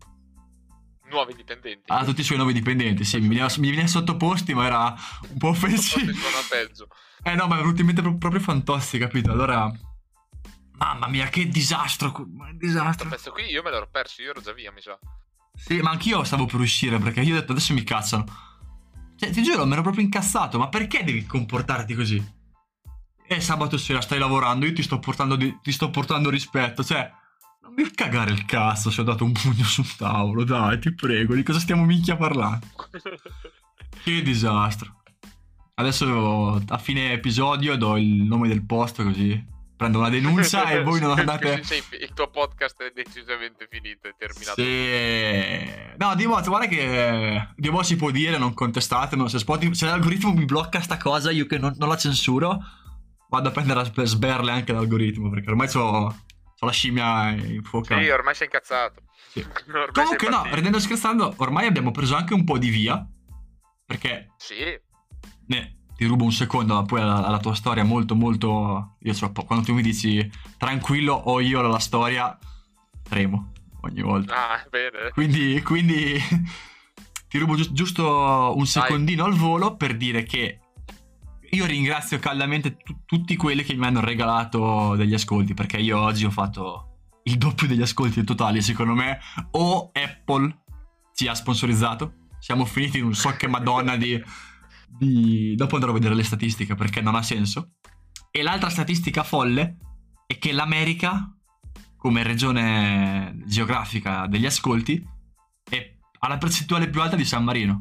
Nuovi 1.10 1.34
dipendenti. 1.34 1.82
a 1.92 2.04
tutti 2.04 2.22
i 2.22 2.24
suoi 2.24 2.38
nuovi 2.38 2.54
dipendenti. 2.54 3.04
Sì, 3.04 3.18
mi 3.18 3.28
veniva, 3.28 3.48
mi 3.58 3.68
veniva 3.68 3.86
sottoposti, 3.86 4.54
ma 4.54 4.64
era 4.64 4.94
un 5.28 5.36
po' 5.36 5.48
offensivo. 5.48 6.10
Eh 7.22 7.34
no, 7.34 7.46
ma 7.48 7.56
è 7.56 7.58
venuto 7.58 7.80
in 7.82 7.86
mente 7.86 8.00
pro- 8.00 8.16
proprio 8.16 8.40
fantosti, 8.40 8.96
capito? 8.96 9.30
Allora, 9.30 9.70
mamma 10.78 11.06
mia, 11.08 11.26
che 11.28 11.48
disastro! 11.48 12.12
che 12.12 12.24
disastro. 12.54 13.08
Questo 13.08 13.30
qui 13.30 13.44
io 13.44 13.62
me 13.62 13.70
l'ero 13.70 13.90
perso, 13.90 14.22
io 14.22 14.30
ero 14.30 14.40
già 14.40 14.54
via, 14.54 14.72
mi 14.72 14.80
sa. 14.80 14.98
Sì, 15.54 15.80
ma 15.80 15.90
anch'io 15.90 16.24
stavo 16.24 16.46
per 16.46 16.60
uscire 16.60 16.98
perché 16.98 17.20
io 17.20 17.36
ho 17.36 17.38
detto 17.38 17.52
adesso 17.52 17.74
mi 17.74 17.82
cazzano. 17.82 18.24
Cioè, 19.22 19.30
ti 19.30 19.44
giuro, 19.44 19.64
mi 19.66 19.74
ero 19.74 19.82
proprio 19.82 20.02
incazzato. 20.02 20.58
Ma 20.58 20.68
perché 20.68 21.04
devi 21.04 21.24
comportarti 21.24 21.94
così? 21.94 22.20
E 23.24 23.40
sabato 23.40 23.78
sera 23.78 24.00
stai 24.00 24.18
lavorando, 24.18 24.66
io 24.66 24.72
ti 24.72 24.82
sto 24.82 24.98
portando, 24.98 25.36
di- 25.36 25.58
ti 25.62 25.70
sto 25.70 25.90
portando 25.90 26.28
rispetto. 26.28 26.82
Cioè, 26.82 27.08
non 27.62 27.72
mi 27.72 27.88
cagare 27.92 28.32
il 28.32 28.44
cazzo 28.44 28.90
se 28.90 29.00
ho 29.00 29.04
dato 29.04 29.22
un 29.22 29.30
pugno 29.30 29.62
sul 29.62 29.94
tavolo, 29.94 30.42
dai, 30.42 30.80
ti 30.80 30.92
prego. 30.92 31.36
Di 31.36 31.44
cosa 31.44 31.60
stiamo 31.60 31.84
minchia 31.84 32.16
parlando? 32.16 32.66
Che 34.02 34.22
disastro. 34.22 35.02
Adesso 35.74 36.60
a 36.66 36.78
fine 36.78 37.12
episodio 37.12 37.76
do 37.76 37.96
il 37.96 38.24
nome 38.24 38.48
del 38.48 38.64
posto 38.64 39.04
così 39.04 39.40
prendo 39.82 39.98
una 39.98 40.08
denuncia 40.08 40.70
e 40.70 40.82
voi 40.82 41.00
non 41.00 41.10
andate... 41.18 41.62
Il 42.00 42.12
tuo 42.14 42.30
podcast 42.30 42.82
è 42.82 42.92
decisamente 42.94 43.66
finito, 43.68 44.08
è 44.08 44.14
terminato. 44.16 44.62
Sì. 44.62 45.96
No, 45.96 46.14
Dimo, 46.14 46.40
guarda 46.40 46.66
che 46.66 47.48
Dimo 47.56 47.82
si 47.82 47.96
può 47.96 48.10
dire, 48.10 48.38
non 48.38 48.54
contestate, 48.54 49.16
se, 49.28 49.38
Spotify- 49.38 49.74
se 49.74 49.86
l'algoritmo 49.86 50.32
mi 50.32 50.44
blocca 50.44 50.80
sta 50.80 50.96
cosa, 50.96 51.30
io 51.30 51.46
che 51.46 51.58
non, 51.58 51.74
non 51.76 51.88
la 51.88 51.96
censuro, 51.96 52.58
vado 53.28 53.48
a 53.48 53.50
prendere 53.52 53.80
a 53.80 54.04
sberle 54.04 54.52
anche 54.52 54.72
l'algoritmo, 54.72 55.30
perché 55.30 55.50
ormai 55.50 55.68
c'ho 55.68 56.14
la 56.60 56.70
scimmia 56.70 57.30
infuocata. 57.30 58.00
Sì, 58.00 58.08
ormai 58.08 58.34
sei 58.34 58.46
incazzato. 58.46 59.02
Sì. 59.32 59.40
Ormai 59.66 59.92
Comunque 59.92 60.28
no, 60.28 60.44
ridendo 60.52 60.76
e 60.76 60.80
scherzando, 60.80 61.34
ormai 61.38 61.66
abbiamo 61.66 61.90
preso 61.90 62.14
anche 62.14 62.34
un 62.34 62.44
po' 62.44 62.58
di 62.58 62.68
via, 62.68 63.04
perché 63.84 64.32
Sì, 64.36 64.78
ne, 65.46 65.81
ti 66.02 66.08
rubo 66.08 66.24
un 66.24 66.32
secondo, 66.32 66.74
ma 66.74 66.82
poi 66.82 67.00
alla, 67.00 67.24
alla 67.24 67.38
tua 67.38 67.54
storia 67.54 67.84
molto 67.84 68.16
molto... 68.16 68.96
Io 69.02 69.12
so, 69.12 69.30
quando 69.30 69.64
tu 69.64 69.72
mi 69.72 69.82
dici 69.82 70.28
tranquillo 70.58 71.14
o 71.14 71.38
io 71.38 71.62
la 71.62 71.78
storia, 71.78 72.36
tremo 73.02 73.52
ogni 73.82 74.02
volta. 74.02 74.50
ah, 74.50 74.66
bene. 74.68 75.10
Quindi, 75.12 75.62
quindi 75.62 76.20
ti 77.28 77.38
rubo 77.38 77.54
giu- 77.54 77.72
giusto 77.72 78.52
un 78.56 78.66
secondino 78.66 79.24
al 79.24 79.34
volo 79.34 79.76
per 79.76 79.96
dire 79.96 80.24
che 80.24 80.58
io 81.50 81.66
ringrazio 81.66 82.18
caldamente 82.18 82.76
tu- 82.78 82.96
tutti 83.04 83.36
quelli 83.36 83.62
che 83.62 83.74
mi 83.74 83.86
hanno 83.86 84.00
regalato 84.00 84.96
degli 84.96 85.14
ascolti, 85.14 85.54
perché 85.54 85.76
io 85.76 86.00
oggi 86.00 86.24
ho 86.24 86.30
fatto 86.30 87.10
il 87.24 87.38
doppio 87.38 87.68
degli 87.68 87.82
ascolti 87.82 88.24
totali, 88.24 88.60
secondo 88.60 88.94
me, 88.94 89.20
o 89.52 89.92
Apple 89.92 90.62
ci 91.14 91.28
ha 91.28 91.34
sponsorizzato. 91.34 92.14
Siamo 92.40 92.64
finiti 92.64 92.98
in 92.98 93.04
un 93.04 93.14
so 93.14 93.30
che 93.36 93.46
madonna 93.46 93.96
di, 93.96 94.20
di... 94.98 95.54
Dopo 95.56 95.74
andrò 95.76 95.90
a 95.90 95.94
vedere 95.94 96.14
le 96.14 96.24
statistiche 96.24 96.74
perché 96.74 97.00
non 97.00 97.14
ha 97.14 97.22
senso. 97.22 97.72
E 98.30 98.42
l'altra 98.42 98.70
statistica 98.70 99.22
folle 99.22 99.76
è 100.26 100.38
che 100.38 100.52
l'America, 100.52 101.34
come 101.96 102.22
regione 102.22 103.36
geografica 103.44 104.26
degli 104.26 104.46
ascolti, 104.46 105.04
è 105.68 105.96
alla 106.20 106.38
percentuale 106.38 106.88
più 106.88 107.00
alta 107.02 107.16
di 107.16 107.24
San 107.24 107.44
Marino. 107.44 107.80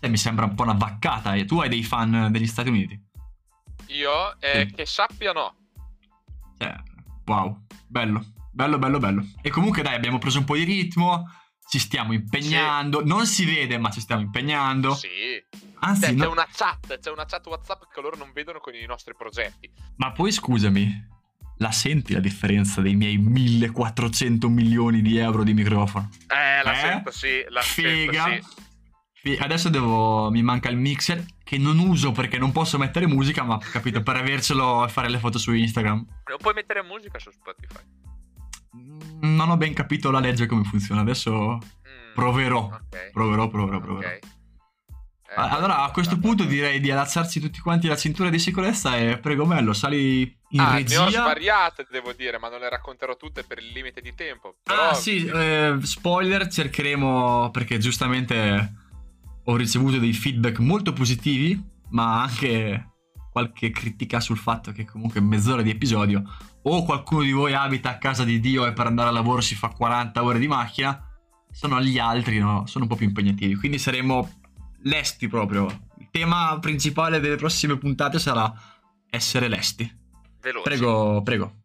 E 0.00 0.08
mi 0.08 0.16
sembra 0.16 0.46
un 0.46 0.54
po' 0.54 0.62
una 0.62 0.72
vaccata. 0.72 1.34
E 1.34 1.44
tu 1.44 1.60
hai 1.60 1.68
dei 1.68 1.82
fan 1.82 2.28
degli 2.30 2.46
Stati 2.46 2.68
Uniti. 2.68 3.00
Io, 3.88 4.40
eh, 4.40 4.66
Sì. 4.68 4.74
che 4.74 4.86
sappia 4.86 5.32
no. 5.32 5.54
Cioè, 6.58 6.74
wow, 7.26 7.64
bello, 7.86 8.24
bello, 8.52 8.78
bello, 8.78 8.98
bello. 8.98 9.26
E 9.42 9.50
comunque 9.50 9.82
dai, 9.82 9.94
abbiamo 9.94 10.18
preso 10.18 10.38
un 10.38 10.44
po' 10.44 10.56
di 10.56 10.64
ritmo, 10.64 11.28
ci 11.68 11.78
stiamo 11.78 12.12
impegnando, 12.12 13.04
non 13.04 13.26
si 13.26 13.44
vede 13.44 13.78
ma 13.78 13.90
ci 13.90 14.00
stiamo 14.00 14.22
impegnando. 14.22 14.94
Sì. 14.94 15.08
Anzi, 15.80 16.00
C'è, 16.06 16.12
no- 16.12 16.24
c'è 16.24 16.30
una 16.30 16.46
chat, 16.52 16.98
c'è 16.98 17.10
una 17.10 17.24
chat 17.24 17.46
WhatsApp 17.46 17.82
che 17.92 18.00
loro 18.00 18.16
non 18.16 18.30
vedono 18.32 18.60
con 18.60 18.74
i 18.74 18.84
nostri 18.86 19.14
progetti. 19.16 19.70
ma 19.96 20.12
poi 20.12 20.30
scusami, 20.30 21.08
la 21.58 21.70
senti 21.72 22.12
la 22.12 22.20
differenza 22.20 22.80
dei 22.80 22.94
miei 22.94 23.16
1400 23.18 24.48
milioni 24.48 25.02
di 25.02 25.16
euro 25.16 25.42
di 25.42 25.54
microfono? 25.54 26.08
Eh, 26.28 26.62
la 26.62 26.72
Eh? 26.72 26.76
sento, 26.76 27.10
sì, 27.10 27.44
la 27.48 27.62
Figa. 27.62 28.24
sento, 28.24 28.48
sì. 29.22 29.36
Adesso 29.40 29.68
devo. 29.68 30.30
Mi 30.32 30.42
manca 30.42 30.68
il 30.68 30.76
mixer 30.76 31.24
che 31.44 31.56
non 31.56 31.78
uso 31.78 32.10
perché 32.10 32.38
non 32.38 32.50
posso 32.50 32.76
mettere 32.78 33.06
musica, 33.06 33.44
ma 33.44 33.56
capito, 33.58 34.02
per 34.02 34.16
avercelo 34.16 34.84
e 34.84 34.88
fare 34.88 35.08
le 35.08 35.18
foto 35.18 35.38
su 35.38 35.52
Instagram. 35.52 35.96
Non 36.28 36.38
puoi 36.38 36.54
mettere 36.54 36.82
musica 36.82 37.20
su 37.20 37.30
Spotify. 37.30 37.80
Mm, 38.76 39.34
Non 39.36 39.50
ho 39.50 39.56
ben 39.56 39.72
capito 39.74 40.10
la 40.10 40.20
legge 40.20 40.46
come 40.46 40.64
funziona. 40.64 41.00
Adesso 41.02 41.58
Mm, 41.58 42.14
proverò. 42.14 42.64
Ok. 42.64 43.10
Proverò, 43.12 43.48
proverò, 43.48 43.80
proverò. 43.80 44.08
ok. 44.08 44.12
Eh, 44.14 45.34
Allora, 45.34 45.82
a 45.84 45.90
questo 45.92 46.18
punto 46.18 46.44
direi 46.44 46.78
di 46.78 46.90
allacciarci 46.90 47.40
tutti 47.40 47.58
quanti 47.60 47.86
la 47.86 47.96
cintura 47.96 48.28
di 48.28 48.38
sicurezza 48.38 48.98
e 48.98 49.16
prego 49.18 49.46
Mello, 49.46 49.72
sali 49.72 50.20
in 50.50 50.60
ah, 50.60 50.72
ne 50.74 50.80
ho 50.98 51.04
regia. 51.04 51.08
svariate, 51.22 51.86
devo 51.90 52.12
dire, 52.12 52.38
ma 52.38 52.50
non 52.50 52.60
le 52.60 52.68
racconterò 52.68 53.16
tutte 53.16 53.42
per 53.42 53.56
il 53.58 53.70
limite 53.72 54.02
di 54.02 54.14
tempo. 54.14 54.56
Però... 54.62 54.90
Ah, 54.90 54.94
sì, 54.94 55.24
eh, 55.24 55.78
spoiler, 55.80 56.48
cercheremo 56.48 57.50
perché 57.50 57.78
giustamente 57.78 58.74
ho 59.44 59.56
ricevuto 59.56 59.98
dei 59.98 60.12
feedback 60.12 60.58
molto 60.58 60.92
positivi, 60.92 61.58
ma 61.92 62.20
anche 62.24 62.90
qualche 63.32 63.70
critica 63.70 64.20
sul 64.20 64.36
fatto 64.36 64.70
che 64.72 64.84
comunque 64.84 65.22
mezz'ora 65.22 65.62
di 65.62 65.70
episodio 65.70 66.22
o 66.62 66.84
qualcuno 66.84 67.22
di 67.22 67.32
voi 67.32 67.54
abita 67.54 67.90
a 67.90 67.98
casa 67.98 68.24
di 68.24 68.40
Dio 68.40 68.66
e 68.66 68.72
per 68.72 68.86
andare 68.86 69.08
a 69.08 69.12
lavoro 69.12 69.40
si 69.40 69.54
fa 69.54 69.68
40 69.68 70.22
ore 70.22 70.38
di 70.38 70.46
macchina, 70.46 71.08
sono 71.50 71.76
agli 71.76 71.98
altri, 71.98 72.38
no? 72.38 72.66
Sono 72.66 72.84
un 72.84 72.90
po' 72.90 72.96
più 72.96 73.06
impegnativi. 73.06 73.56
Quindi 73.56 73.78
saremo 73.78 74.40
lesti 74.82 75.28
proprio. 75.28 75.66
Il 75.98 76.08
tema 76.10 76.58
principale 76.60 77.20
delle 77.20 77.36
prossime 77.36 77.76
puntate 77.76 78.18
sarà 78.18 78.52
essere 79.10 79.48
lesti. 79.48 80.00
Veloci. 80.40 80.64
Prego, 80.64 81.22
prego. 81.22 81.56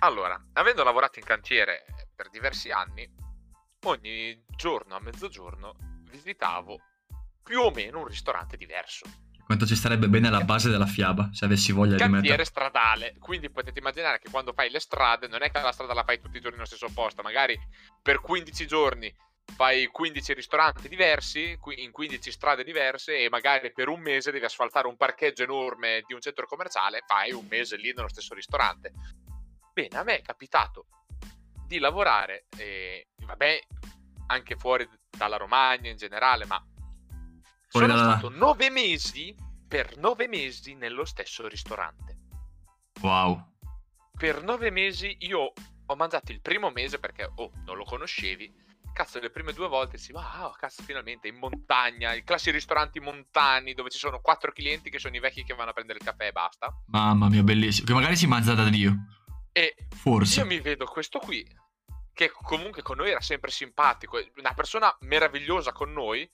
Allora, 0.00 0.40
avendo 0.54 0.84
lavorato 0.84 1.18
in 1.18 1.24
cantiere 1.24 1.84
per 2.14 2.28
diversi 2.30 2.70
anni, 2.70 3.08
ogni 3.84 4.44
giorno 4.56 4.96
a 4.96 5.00
mezzogiorno 5.00 5.74
visitavo 6.10 6.78
più 7.42 7.60
o 7.60 7.70
meno 7.70 8.00
un 8.00 8.06
ristorante 8.06 8.56
diverso. 8.56 9.06
Quanto 9.48 9.64
ci 9.64 9.76
starebbe 9.76 10.08
bene 10.08 10.28
alla 10.28 10.44
base 10.44 10.68
della 10.68 10.84
fiaba, 10.84 11.30
se 11.32 11.46
avessi 11.46 11.72
voglia 11.72 11.92
di 11.92 12.00
Cantiere 12.00 12.20
mettere. 12.20 12.44
stradale, 12.44 13.14
quindi 13.18 13.48
potete 13.48 13.78
immaginare 13.78 14.18
che 14.18 14.28
quando 14.28 14.52
fai 14.52 14.68
le 14.68 14.78
strade 14.78 15.26
non 15.26 15.40
è 15.40 15.50
che 15.50 15.58
la 15.58 15.72
strada 15.72 15.94
la 15.94 16.04
fai 16.04 16.20
tutti 16.20 16.36
i 16.36 16.40
giorni 16.40 16.56
nello 16.56 16.66
stesso 16.66 16.90
posto, 16.92 17.22
magari 17.22 17.58
per 18.02 18.20
15 18.20 18.66
giorni 18.66 19.10
fai 19.56 19.86
15 19.86 20.34
ristoranti 20.34 20.86
diversi, 20.86 21.58
in 21.76 21.90
15 21.90 22.30
strade 22.30 22.62
diverse 22.62 23.24
e 23.24 23.30
magari 23.30 23.72
per 23.72 23.88
un 23.88 24.00
mese 24.00 24.32
devi 24.32 24.44
asfaltare 24.44 24.86
un 24.86 24.98
parcheggio 24.98 25.44
enorme 25.44 26.02
di 26.06 26.12
un 26.12 26.20
centro 26.20 26.46
commerciale, 26.46 27.02
fai 27.06 27.32
un 27.32 27.46
mese 27.48 27.78
lì 27.78 27.90
nello 27.96 28.08
stesso 28.08 28.34
ristorante. 28.34 28.92
Bene, 29.72 29.96
a 29.96 30.02
me 30.02 30.18
è 30.18 30.22
capitato 30.22 30.88
di 31.66 31.78
lavorare, 31.78 32.44
eh, 32.58 33.06
vabbè, 33.24 33.60
anche 34.26 34.56
fuori 34.56 34.86
dalla 35.08 35.38
Romagna 35.38 35.88
in 35.88 35.96
generale, 35.96 36.44
ma 36.44 36.62
Fuori 37.68 37.86
sono 37.86 37.98
dalla- 37.98 38.18
stato 38.18 38.28
nove 38.30 38.70
mesi 38.70 39.34
per 39.66 39.96
nove 39.98 40.28
mesi 40.28 40.74
nello 40.74 41.04
stesso 41.04 41.46
ristorante. 41.46 42.16
Wow. 43.00 43.56
Per 44.16 44.42
nove 44.42 44.70
mesi 44.70 45.16
io 45.20 45.52
ho 45.86 45.96
mangiato 45.96 46.32
il 46.32 46.40
primo 46.40 46.70
mese 46.70 46.98
perché, 46.98 47.30
oh, 47.36 47.52
non 47.64 47.76
lo 47.76 47.84
conoscevi. 47.84 48.66
Cazzo, 48.92 49.20
le 49.20 49.30
prime 49.30 49.52
due 49.52 49.68
volte 49.68 49.96
si 49.96 50.10
va, 50.10 50.32
ah, 50.42 50.52
cazzo, 50.58 50.82
finalmente 50.82 51.28
in 51.28 51.36
montagna, 51.36 52.14
i 52.14 52.24
classici 52.24 52.50
ristoranti 52.50 52.98
montani 52.98 53.74
dove 53.74 53.90
ci 53.90 53.98
sono 53.98 54.20
quattro 54.20 54.50
clienti 54.50 54.90
che 54.90 54.98
sono 54.98 55.14
i 55.14 55.20
vecchi 55.20 55.44
che 55.44 55.54
vanno 55.54 55.70
a 55.70 55.72
prendere 55.72 55.98
il 56.00 56.04
caffè 56.04 56.26
e 56.26 56.32
basta. 56.32 56.74
Mamma 56.86 57.28
mia, 57.28 57.42
bellissimo. 57.44 57.86
Che 57.86 57.92
magari 57.92 58.16
si 58.16 58.26
mangia 58.26 58.54
da 58.54 58.68
Dio. 58.68 58.96
E 59.52 59.76
Forse. 59.94 60.40
io 60.40 60.46
mi 60.46 60.58
vedo 60.58 60.84
questo 60.86 61.20
qui, 61.20 61.46
che 62.12 62.30
comunque 62.30 62.82
con 62.82 62.96
noi 62.96 63.10
era 63.10 63.20
sempre 63.20 63.50
simpatico, 63.52 64.18
una 64.36 64.52
persona 64.52 64.94
meravigliosa 65.02 65.70
con 65.70 65.92
noi, 65.92 66.28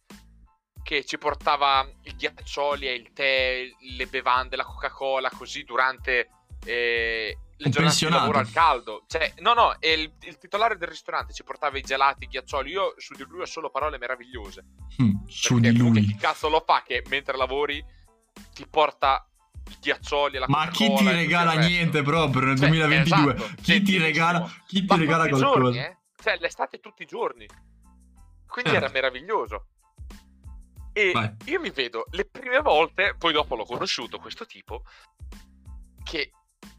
che 0.85 1.05
ci 1.05 1.17
portava 1.19 1.85
i 2.03 2.15
ghiaccioli 2.15 2.87
e 2.87 2.93
il 2.93 3.13
tè, 3.13 3.65
le 3.97 4.07
bevande, 4.07 4.55
la 4.55 4.65
Coca-Cola, 4.65 5.31
così 5.31 5.65
durante 5.65 6.29
eh, 6.67 7.37
le 7.57 7.69
giornate 7.71 8.05
di 8.05 8.13
lavoro 8.13 8.39
al 8.39 8.51
caldo. 8.51 9.05
Cioè, 9.09 9.33
no, 9.39 9.55
no, 9.55 9.81
e 9.81 9.93
il, 9.95 10.13
il 10.21 10.37
titolare 10.39 10.77
del 10.77 10.89
ristorante 10.89 11.33
ci 11.33 11.43
portava 11.43 11.79
i 11.79 11.83
gelati, 11.83 12.25
i 12.25 12.29
ghiaccioli. 12.29 12.71
Io 12.71 12.95
su 12.99 13.15
di 13.15 13.25
lui 13.27 13.41
ho 13.41 13.47
solo 13.47 13.71
parole 13.71 13.97
meravigliose. 13.99 14.65
Mm, 15.03 15.27
su 15.27 15.59
di 15.59 15.75
lui. 15.75 16.03
Chi 16.05 16.17
cazzo 16.17 16.49
lo 16.51 16.63
fa 16.65 16.83
che 16.87 17.03
mentre 17.09 17.37
lavori 17.39 17.83
ti 18.53 18.67
porta 18.69 19.27
i 19.71 19.77
ghiaccioli 19.81 20.37
e 20.37 20.39
la 20.41 20.47
Ma 20.49 20.69
chi 20.69 20.93
ti 20.93 21.09
regala 21.09 21.55
niente 21.55 22.03
proprio 22.03 22.43
nel 22.43 22.59
Cioè, 22.59 22.69
2022? 22.69 23.35
esatto, 23.35 23.55
chi 23.63 23.83
ti 23.83 23.97
regala, 23.97 24.53
chi 24.67 24.81
ti 24.81 24.87
Ma 24.87 24.97
regala 24.97 25.29
qualcosa? 25.29 25.45
giorni, 25.45 25.79
eh? 25.79 25.97
Cioè, 26.23 26.37
l'estate 26.41 26.79
tutti 26.81 27.03
i 27.05 27.07
giorni. 27.07 27.47
Quindi 28.47 28.71
Certo. 28.71 28.85
era 28.85 28.93
meraviglioso. 28.93 29.67
E 30.97 31.11
Vai. 31.13 31.35
io 31.47 31.59
mi 31.61 31.71
vedo 31.71 32.07
le 32.13 32.25
prime 32.25 32.61
volte, 32.61 33.17
poi 33.19 33.33
dopo 33.33 33.57
l'ho 33.57 33.65
conosciuto 33.65 34.19
questo 34.21 34.47
tipo, 34.47 34.85
che 36.05 36.31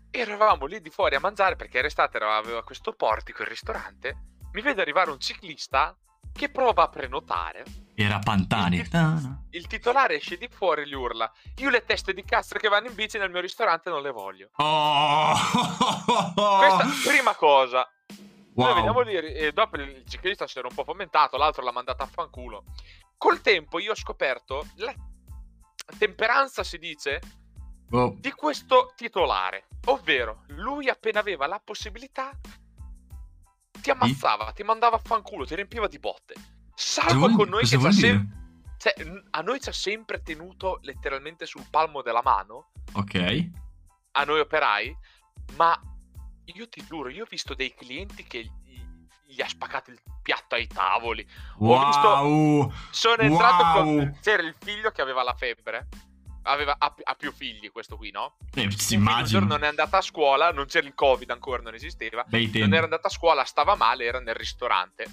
eravamo 0.10 0.65
lì 0.65 0.79
di 0.81 0.89
fuori 0.89 1.15
a 1.15 1.19
mangiare 1.19 1.55
perché 1.57 1.79
era 1.79 1.88
estate, 1.88 2.17
aveva 2.17 2.63
questo 2.63 2.93
portico 2.93 3.41
il 3.41 3.50
ristorante. 3.50 4.17
Mi 4.53 4.62
vedo 4.62 4.79
arrivare 4.81 5.12
un 5.12 5.19
ciclista 5.19 5.95
che 6.31 6.50
prova 6.50 6.84
a 6.84 6.89
prenotare. 6.89 7.63
Era 7.93 8.19
Pantani. 8.19 8.77
Il, 8.77 9.38
il 9.51 9.67
titolare 9.67 10.15
esce 10.15 10.38
di 10.38 10.48
fuori 10.50 10.84
e 10.84 10.88
gli 10.88 10.93
urla: 10.93 11.29
Io 11.57 11.69
le 11.69 11.84
teste 11.84 12.13
di 12.13 12.23
cazzo 12.23 12.56
che 12.58 12.67
vanno 12.69 12.88
in 12.88 12.95
bici 12.95 13.17
nel 13.17 13.30
mio 13.32 13.41
ristorante 13.41 13.89
non 13.89 14.01
le 14.01 14.12
voglio. 14.12 14.49
Oh! 14.56 15.34
Questa 16.36 16.88
prima 17.10 17.36
cosa. 17.36 17.89
Noi 18.56 18.67
Wow. 18.67 18.73
veniamo 18.75 19.01
lì 19.01 19.13
e 19.15 19.51
dopo 19.51 19.75
il 19.75 20.06
ciclista 20.08 20.47
si 20.47 20.58
era 20.58 20.67
un 20.69 20.73
po' 20.73 20.86
fomentato, 20.86 21.36
l'altro 21.36 21.62
l'ha 21.62 21.73
mandata 21.73 22.04
a 22.04 22.08
fanculo. 22.08 22.63
Col 23.17 23.41
tempo 23.41 23.80
io 23.80 23.91
ho 23.91 23.95
scoperto 23.95 24.67
la 24.75 24.93
temperanza, 25.97 26.63
si 26.63 26.78
dice, 26.78 27.21
Oh, 27.91 28.15
di 28.17 28.32
questo 28.32 28.93
titolare. 28.95 29.67
Ovvero, 29.86 30.43
lui 30.47 30.89
appena 30.89 31.19
aveva 31.19 31.45
la 31.45 31.62
possibilità 31.63 32.32
ti 33.80 33.91
ammazzava, 33.91 34.51
ti 34.54 34.63
mandava 34.63 34.95
a 34.95 34.99
fanculo, 34.99 35.45
ti 35.45 35.54
riempiva 35.54 35.88
di 35.88 35.99
botte. 35.99 36.34
Salvo 36.73 37.30
con 37.36 37.49
noi 37.49 37.62
che 37.62 37.67
ci 37.67 37.78
vuol 37.78 37.91
ha 37.91 37.93
dire? 37.93 38.08
sempre... 38.08 38.43
Cioè, 38.78 38.93
a 39.32 39.41
noi 39.41 39.62
ci 39.62 39.69
ha 39.69 39.73
sempre 39.73 40.21
tenuto 40.21 40.80
letteralmente 40.82 41.45
sul 41.45 41.65
palmo 41.69 42.01
della 42.01 42.21
mano, 42.23 42.71
Ok. 42.93 43.49
a 44.12 44.23
noi 44.23 44.39
operai, 44.39 44.95
ma 45.56 45.80
io 46.45 46.67
ti 46.67 46.84
giuro, 46.86 47.10
io 47.10 47.23
ho 47.23 47.28
visto 47.30 47.54
dei 47.54 47.73
clienti 47.73 48.23
che 48.23 48.49
gli, 49.27 49.41
ha 49.41 49.47
spaccato 49.47 49.91
il 49.91 49.99
piatto 50.21 50.55
ai 50.55 50.67
tavoli. 50.67 51.27
Ho 51.59 51.85
visto- 51.85 52.07
Wow. 52.07 52.73
Sono 52.91 53.21
entrato 53.21 53.63
Wow. 53.63 53.73
con... 53.73 54.17
C'era 54.21 54.41
il 54.43 54.55
figlio 54.59 54.91
che 54.91 55.01
aveva 55.01 55.23
la 55.23 55.33
febbre. 55.33 55.88
Aveva, 56.47 56.75
ha, 56.77 56.93
ha 57.03 57.15
più 57.15 57.31
figli 57.31 57.71
questo 57.71 57.97
qui, 57.97 58.11
no? 58.11 58.38
Eh, 58.53 58.69
si 58.69 59.01
giorno 59.23 59.47
non 59.47 59.63
è 59.63 59.67
andata 59.67 59.97
a 59.97 60.01
scuola, 60.01 60.51
non 60.51 60.65
c'era 60.67 60.85
il 60.85 60.93
covid 60.93 61.29
ancora, 61.31 61.63
non 61.63 61.73
esisteva. 61.73 62.23
Non 62.29 62.73
era 62.73 62.83
andata 62.83 63.07
a 63.07 63.11
scuola, 63.11 63.43
stava 63.45 63.75
male, 63.75 64.05
era 64.05 64.19
nel 64.19 64.35
ristorante. 64.35 65.05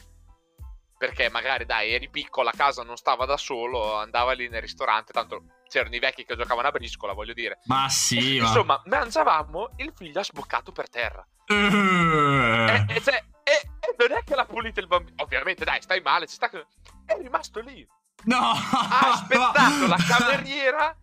Perché 0.98 1.30
magari, 1.30 1.64
dai, 1.64 1.92
eri 1.94 2.10
piccolo, 2.10 2.50
a 2.50 2.52
casa 2.54 2.82
non 2.82 2.96
stava 2.96 3.24
da 3.24 3.36
solo, 3.38 3.96
andava 3.96 4.32
lì 4.32 4.48
nel 4.48 4.60
ristorante, 4.60 5.12
tanto 5.12 5.42
c'erano 5.68 5.94
i 5.96 5.98
vecchi 5.98 6.24
che 6.24 6.36
giocavano 6.36 6.68
a 6.68 6.70
briscola, 6.70 7.12
voglio 7.14 7.32
dire. 7.32 7.58
Ma 7.64 7.88
sì, 7.88 8.38
ma... 8.38 8.46
Insomma, 8.46 8.82
mangiavamo, 8.84 9.70
il 9.78 9.92
figlio 9.96 10.20
ha 10.20 10.24
sboccato 10.24 10.70
per 10.70 10.88
terra. 10.90 11.26
Eh. 11.46 11.54
E, 11.54 12.94
e 12.94 13.00
cioè, 13.00 13.14
e- 13.14 13.16
e 13.16 13.24
non 13.98 14.12
è 14.16 14.22
che 14.24 14.34
l'ha 14.34 14.44
pulito 14.46 14.80
il 14.80 14.86
bambino. 14.86 15.22
Ovviamente, 15.22 15.64
dai, 15.64 15.80
stai 15.82 16.00
male, 16.00 16.26
ci 16.26 16.34
sta... 16.34 16.48
È 16.50 17.16
rimasto 17.20 17.60
lì. 17.60 17.86
No! 18.24 18.36
ha 18.38 19.12
aspettato 19.12 19.86
la 19.86 19.96
cameriera. 20.06 20.96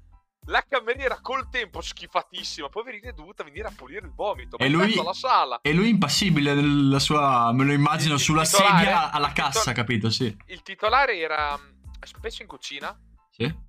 La 0.45 0.63
cameriera 0.67 1.19
col 1.21 1.47
tempo 1.49 1.80
schifatissima, 1.80 2.69
poverina, 2.69 3.10
è 3.10 3.13
dovuta 3.13 3.43
venire 3.43 3.67
a 3.67 3.73
pulire 3.75 4.06
il 4.08 4.13
vomito. 4.15 4.58
E 4.58 4.67
lui- 4.67 4.97
alla 4.97 5.13
sala. 5.13 5.60
E 5.62 5.73
lui 5.73 5.89
impassibile 5.89 6.56
nella 6.56 6.97
sua... 6.97 7.52
Me 7.54 7.65
lo 7.65 7.71
immagino 7.73 8.15
Il 8.15 8.19
sulla 8.19 8.43
titolare? 8.45 8.78
sedia 8.80 9.12
alla 9.12 9.28
Il 9.28 9.34
cassa, 9.34 9.60
titol- 9.60 9.73
capito? 9.75 10.10
Sì. 10.10 10.36
Il 10.47 10.63
titolare 10.63 11.19
era 11.19 11.56
mm, 11.56 11.91
spesso 12.04 12.41
in 12.41 12.47
cucina. 12.47 12.97
Sì. 13.30 13.67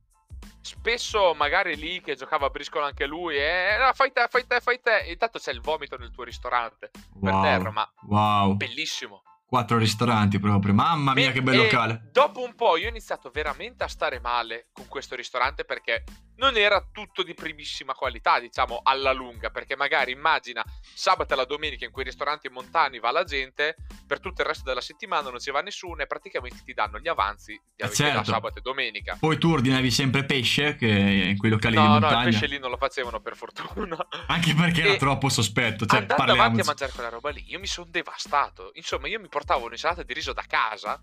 Spesso 0.63 1.35
magari 1.35 1.77
lì 1.77 2.01
che 2.01 2.15
giocava 2.17 2.47
a 2.47 2.51
briscola 2.51 2.87
anche 2.87 3.07
lui. 3.07 3.37
E 3.37 3.77
no, 3.79 3.93
fai 3.95 4.13
te, 4.13 4.27
fai 4.29 4.47
te, 4.47 4.61
fai 4.61 4.81
te. 4.81 5.05
Intanto 5.09 5.39
c'è 5.39 5.53
il 5.53 5.61
vomito 5.61 5.97
nel 5.97 6.11
tuo 6.11 6.25
ristorante. 6.25 6.91
Per 7.21 7.33
Wow. 7.33 7.43
terra, 7.43 7.71
ma 7.71 7.91
Wow. 8.09 8.55
bellissimo. 8.57 9.23
Quattro 9.47 9.79
ristoranti 9.79 10.39
proprio. 10.39 10.73
Mamma 10.73 11.13
mia, 11.13 11.31
E- 11.31 11.33
che 11.33 11.43
bel 11.43 11.57
locale. 11.57 12.09
Dopo 12.13 12.41
un 12.43 12.55
po' 12.55 12.77
io 12.77 12.87
ho 12.87 12.91
iniziato 12.91 13.31
veramente 13.31 13.83
a 13.83 13.89
stare 13.89 14.21
male 14.21 14.69
con 14.73 14.87
questo 14.87 15.17
ristorante 15.17 15.65
perché 15.65 16.05
non 16.41 16.57
era 16.57 16.83
tutto 16.91 17.23
di 17.23 17.35
primissima 17.35 17.93
qualità, 17.93 18.41
diciamo, 18.41 18.81
alla 18.83 19.13
lunga. 19.13 19.51
Perché 19.51 19.77
magari 19.77 20.13
immagina 20.13 20.65
sabato 20.95 21.35
e 21.35 21.37
la 21.37 21.45
domenica 21.45 21.85
in 21.85 21.91
quei 21.93 22.07
ristoranti 22.07 22.49
montani 22.49 22.99
va 22.99 23.11
la 23.11 23.25
gente, 23.25 23.77
per 24.07 24.21
tutto 24.21 24.41
il 24.41 24.49
resto 24.49 24.65
della 24.65 24.81
settimana 24.81 25.29
non 25.29 25.39
ci 25.39 25.51
va 25.51 25.61
nessuno 25.61 26.03
e 26.03 26.07
praticamente 26.07 26.63
ti 26.65 26.73
danno 26.73 26.99
gli 26.99 27.09
avanzi 27.09 27.53
di 27.53 27.83
Eh, 27.85 27.87
da 27.87 27.93
certo. 27.93 28.25
sabato 28.25 28.59
e 28.59 28.63
domenica. 28.63 29.17
Poi 29.21 29.37
tu 29.39 29.51
ordinavi 29.53 29.91
sempre 29.91 30.25
pesce, 30.25 30.77
che 30.77 30.89
in 30.89 31.37
quei 31.37 31.51
locali 31.51 31.77
di 31.77 31.81
No, 31.83 31.89
no, 31.89 31.95
il 31.97 32.01
montagna. 32.01 32.25
pesce 32.25 32.47
lì 32.47 32.59
non 32.59 32.71
lo 32.71 32.77
facevano 32.79 33.21
per 33.21 33.37
fortuna. 33.37 33.97
Anche 34.29 34.55
perché 34.55 34.81
era 34.83 34.93
E 34.95 34.97
troppo 34.97 35.29
sospetto. 35.29 35.85
Cioè, 35.85 36.01
Andando 36.01 36.23
avanti 36.23 36.33
a 36.33 36.37
parliamoci. 36.37 36.67
mangiare 36.67 36.93
quella 36.93 37.09
roba 37.11 37.31
lì, 37.31 37.45
io 37.49 37.59
mi 37.59 37.67
sono 37.67 37.89
devastato. 37.91 38.71
Insomma, 38.75 39.09
io 39.09 39.21
mi 39.21 39.29
portavo 39.29 39.67
un'insalata 39.67 40.03
di 40.03 40.15
riso 40.15 40.33
da 40.33 40.45
casa 40.49 40.99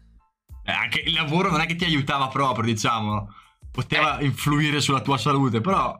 Eh, 0.65 0.71
anche 0.71 0.99
il 0.99 1.13
lavoro 1.13 1.49
non 1.49 1.61
è 1.61 1.65
che 1.67 1.75
ti 1.75 1.85
aiutava 1.85 2.27
proprio, 2.27 2.65
diciamo. 2.65 3.31
Eh. 3.77 3.81
Poteva 3.83 4.19
influire 4.21 4.79
sulla 4.81 5.01
tua 5.01 5.17
salute, 5.17 5.61
però... 5.61 5.99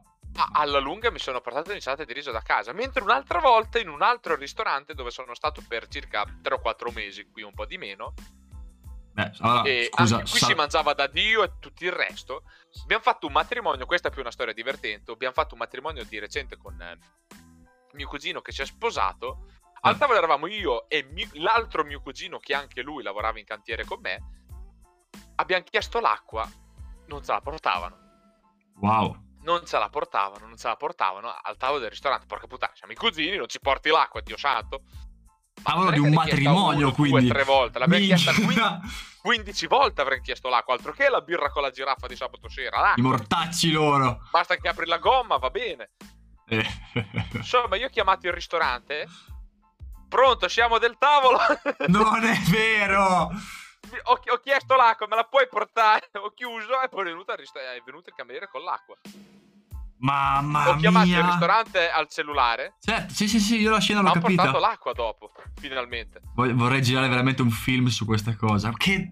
Alla 0.54 0.80
lunga 0.80 1.10
mi 1.10 1.18
sono 1.18 1.42
portato 1.42 1.72
l'insalata 1.72 2.04
di 2.04 2.14
riso 2.14 2.32
da 2.32 2.42
casa, 2.42 2.72
mentre 2.72 3.02
un'altra 3.02 3.40
volta 3.40 3.80
in 3.80 3.90
un 3.90 4.04
altro 4.04 4.36
ristorante 4.36 4.94
dove 4.94 5.10
sono 5.10 5.34
stato 5.34 5.64
per 5.68 5.88
circa 5.88 6.26
3 6.42 6.54
o 6.54 6.60
4 6.60 6.92
mesi, 6.92 7.28
qui 7.32 7.42
un 7.42 7.54
po' 7.54 7.66
di 7.66 7.78
meno, 7.80 8.14
Beh, 9.14 9.32
allora, 9.40 9.64
e 9.64 9.90
scusa, 9.92 10.18
qui 10.20 10.28
sa- 10.40 10.46
si 10.46 10.54
mangiava 10.54 10.94
da 10.94 11.08
Dio 11.08 11.42
e 11.44 11.54
tutto 11.60 11.84
il 11.86 11.92
resto. 11.92 12.44
Abbiamo 12.84 13.02
fatto 13.02 13.26
un 13.26 13.34
matrimonio, 13.34 13.88
questa 13.88 14.10
è 14.10 14.12
più 14.12 14.22
una 14.22 14.30
storia 14.30 14.54
divertente, 14.54 15.12
abbiamo 15.12 15.34
fatto 15.34 15.54
un 15.56 15.60
matrimonio 15.60 16.04
di 16.06 16.20
recente 16.20 16.56
con 16.56 16.80
eh, 16.80 17.00
mio 17.94 18.08
cugino 18.08 18.40
che 18.42 18.52
si 18.52 18.62
è 18.62 18.66
sposato. 18.66 19.48
Al 19.82 19.96
Ah. 19.96 19.98
tavolo 19.98 20.20
eravamo 20.20 20.46
io 20.46 20.88
e 20.88 21.02
mi- 21.12 21.28
l'altro 21.40 21.84
mio 21.84 22.00
cugino 22.00 22.38
che 22.38 22.54
anche 22.54 22.84
lui 22.84 23.02
lavorava 23.02 23.40
in 23.40 23.46
cantiere 23.46 23.86
con 23.86 24.00
me. 24.02 24.20
Abbiamo 25.38 25.64
chiesto 25.68 26.00
l'acqua, 26.00 26.48
non 27.08 27.24
ce 27.24 27.32
la 27.32 27.42
portavano. 27.42 27.98
Wow. 28.80 29.26
non 29.42 29.66
ce 29.66 29.78
la 29.80 29.90
portavano, 29.90 30.46
non 30.46 30.56
ce 30.58 30.68
la 30.68 30.76
portavano 30.76 31.34
al 31.42 31.58
tavolo 31.58 31.80
del 31.80 31.90
ristorante. 31.90 32.26
Porca 32.28 32.48
puttana, 32.48 32.74
siamo 32.76 32.94
i 32.94 32.96
cugini, 32.96 33.38
non 33.38 33.48
ci 33.48 33.60
porti 33.60 33.90
l'acqua, 33.90 34.22
Dio 34.22 34.38
santo. 34.38 34.82
Tavolo 35.64 35.90
di 35.90 35.98
un 36.00 36.14
matrimonio, 36.14 36.88
uno, 36.88 36.96
due, 36.96 37.10
quindi. 37.10 37.30
tre 37.30 37.44
volte, 37.44 37.80
l'abbiamo 37.80 38.06
chiesta 38.06 38.32
Minchia. 38.38 38.80
15 39.22 39.68
volte 39.68 40.02
avrei 40.02 40.22
chiesto 40.22 40.48
l'acqua, 40.50 40.74
altro 40.76 40.92
che 40.94 41.10
la 41.10 41.22
birra 41.22 41.50
con 41.50 41.64
la 41.64 41.72
giraffa 41.72 42.06
di 42.08 42.16
sabato 42.16 42.48
sera. 42.50 42.78
I 42.78 42.82
L'acqua. 42.82 43.04
mortacci 43.04 43.72
loro. 43.72 44.20
Basta 44.32 44.56
che 44.58 44.68
apri 44.68 44.86
la 44.86 45.00
gomma, 45.00 45.38
va 45.38 45.50
bene. 45.50 45.90
Eh. 46.48 46.66
Insomma, 47.34 47.76
io 47.76 47.88
ho 47.88 47.90
chiamato 47.90 48.28
il 48.28 48.34
ristorante. 48.34 49.08
Pronto, 50.08 50.48
siamo 50.48 50.78
del 50.78 50.98
tavolo. 50.98 51.40
non 51.88 52.24
è 52.24 52.38
vero. 52.50 53.30
Ho, 54.04 54.14
ho 54.14 54.38
chiesto 54.44 54.76
l'acqua, 54.76 55.08
me 55.08 55.16
la 55.16 55.24
puoi 55.24 55.48
portare? 55.50 56.10
Ho 56.24 56.32
chiuso 56.34 56.82
e 56.82 56.90
poi 56.90 57.02
è 57.02 57.04
venuto, 57.06 57.32
è 57.34 57.82
venuto 57.86 58.10
il 58.10 58.16
cameriere 58.16 58.48
con 58.50 58.62
l'acqua. 58.64 58.96
Mamma 60.00 60.70
ho 60.70 60.76
chiamato 60.76 61.08
mia. 61.08 61.20
il 61.20 61.26
ristorante 61.26 61.90
al 61.90 62.08
cellulare. 62.08 62.76
Certo, 62.80 63.14
sì, 63.16 63.28
sì, 63.28 63.40
sì, 63.40 63.60
io 63.60 63.72
la 63.72 63.80
scena 63.80 64.02
l'ho 64.02 64.10
ho 64.10 64.12
portato 64.12 64.36
capita. 64.36 64.60
l'acqua 64.60 64.94
dopo, 64.94 65.32
finalmente. 65.60 66.22
Vor- 66.36 66.54
Vorrei 66.54 66.84
girare 66.84 67.08
veramente 67.08 67.42
un 67.42 67.50
film 67.50 67.88
su 67.88 68.06
questa 68.06 68.36
cosa. 68.36 68.72
Che. 68.74 69.12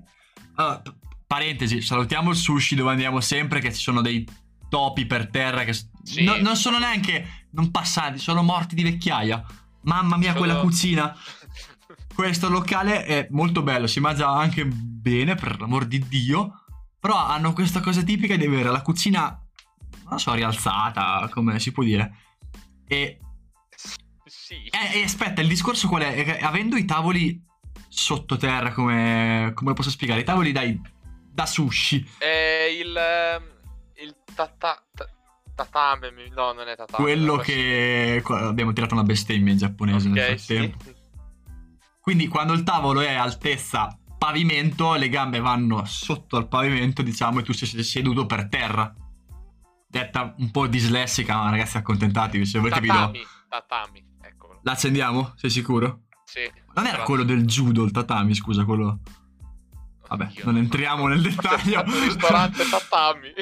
P- 0.53 0.81
parentesi, 1.25 1.81
salutiamo 1.81 2.29
il 2.29 2.35
sushi 2.35 2.75
dove 2.75 2.91
andiamo 2.91 3.19
sempre, 3.19 3.61
che 3.61 3.73
ci 3.73 3.81
sono 3.81 4.01
dei 4.01 4.27
topi 4.69 5.07
per 5.07 5.29
terra 5.31 5.63
che. 5.63 5.73
Sì. 5.73 6.23
no- 6.23 6.37
non 6.37 6.55
sono 6.55 6.77
neanche. 6.77 7.47
Non 7.53 7.71
passati, 7.71 8.19
sono 8.19 8.43
morti 8.43 8.75
di 8.75 8.83
vecchiaia. 8.83 9.43
Mamma 9.83 10.17
mia, 10.17 10.33
Sono- 10.33 10.39
quella 10.39 10.59
cucina. 10.59 11.17
Questo 12.15 12.49
locale 12.49 13.03
è 13.03 13.27
molto 13.31 13.61
bello, 13.61 13.87
si 13.87 13.99
mangia 13.99 14.29
anche 14.29 14.65
bene, 14.65 15.35
per 15.35 15.59
l'amor 15.59 15.85
di 15.85 15.99
Dio. 16.07 16.61
Però 16.99 17.15
hanno 17.15 17.53
questa 17.53 17.81
cosa 17.81 18.01
tipica 18.01 18.35
di 18.35 18.45
avere 18.45 18.71
la 18.71 18.81
cucina, 18.81 19.37
non 20.09 20.19
so, 20.19 20.33
rialzata, 20.33 21.29
come 21.31 21.59
si 21.59 21.71
può 21.71 21.83
dire. 21.83 22.15
E 22.87 23.19
sì. 24.25 24.55
eh, 24.65 24.99
eh, 24.99 25.03
aspetta, 25.03 25.41
il 25.41 25.47
discorso 25.47 25.87
qual 25.87 26.03
è? 26.03 26.37
È 26.37 26.43
avendo 26.43 26.77
i 26.77 26.85
tavoli 26.85 27.39
sottoterra, 27.89 28.71
come, 28.71 29.51
come 29.53 29.73
posso 29.73 29.89
spiegare? 29.89 30.21
I 30.21 30.23
tavoli 30.23 30.51
dai, 30.51 30.79
da 31.31 31.45
sushi, 31.45 32.07
È 32.17 32.25
il. 32.81 32.95
ehm, 32.95 33.43
Il 34.01 34.15
tata, 34.33 34.83
ta- 34.93 35.09
tatame. 35.53 36.11
No, 36.33 36.53
non 36.53 36.67
è 36.67 36.75
tatame. 36.75 37.03
quello 37.03 37.35
che... 37.37 38.23
Abbiamo 38.25 38.73
tirato 38.73 38.93
una 38.95 39.03
bestemmia 39.03 39.51
in 39.51 39.59
giapponese 39.59 40.09
nel 40.09 40.17
Ok, 40.31 40.35
frattempo. 40.39 40.83
sì. 40.83 40.93
Quindi 42.05 42.27
quando 42.27 42.53
il 42.53 42.61
tavolo 42.61 43.01
è 43.01 43.15
altezza 43.15 43.97
pavimento, 44.15 44.93
le 44.93 45.09
gambe 45.09 45.39
vanno 45.39 45.85
sotto 45.85 46.37
al 46.37 46.47
pavimento, 46.47 47.01
diciamo, 47.01 47.39
e 47.39 47.41
tu 47.41 47.51
sei 47.51 47.83
seduto 47.83 48.27
per 48.27 48.47
terra. 48.47 48.93
Detta 49.87 50.35
un 50.37 50.51
po' 50.51 50.67
dislessica, 50.67 51.35
ma 51.35 51.49
ragazzi 51.49 51.77
accontentatevi, 51.77 52.45
se 52.45 52.59
volete 52.59 52.79
vi 52.79 52.89
do... 52.89 52.93
Tatami. 52.93 53.25
Tatami. 53.49 54.05
Eccolo. 54.21 54.59
L'accendiamo? 54.61 55.33
Sei 55.35 55.49
sicuro? 55.49 56.01
Sì. 56.25 56.47
Non 56.75 56.85
era 56.85 57.01
quello 57.01 57.23
del 57.23 57.43
judo, 57.43 57.83
il 57.83 57.91
tatami, 57.91 58.35
scusa, 58.35 58.65
quello... 58.65 58.99
Vabbè, 60.07 60.25
Oddio. 60.25 60.45
non 60.45 60.57
entriamo 60.57 61.07
nel 61.07 61.23
dettaglio. 61.23 61.81
Il 61.81 62.01
ristorante 62.03 62.69
tatami. 62.69 63.33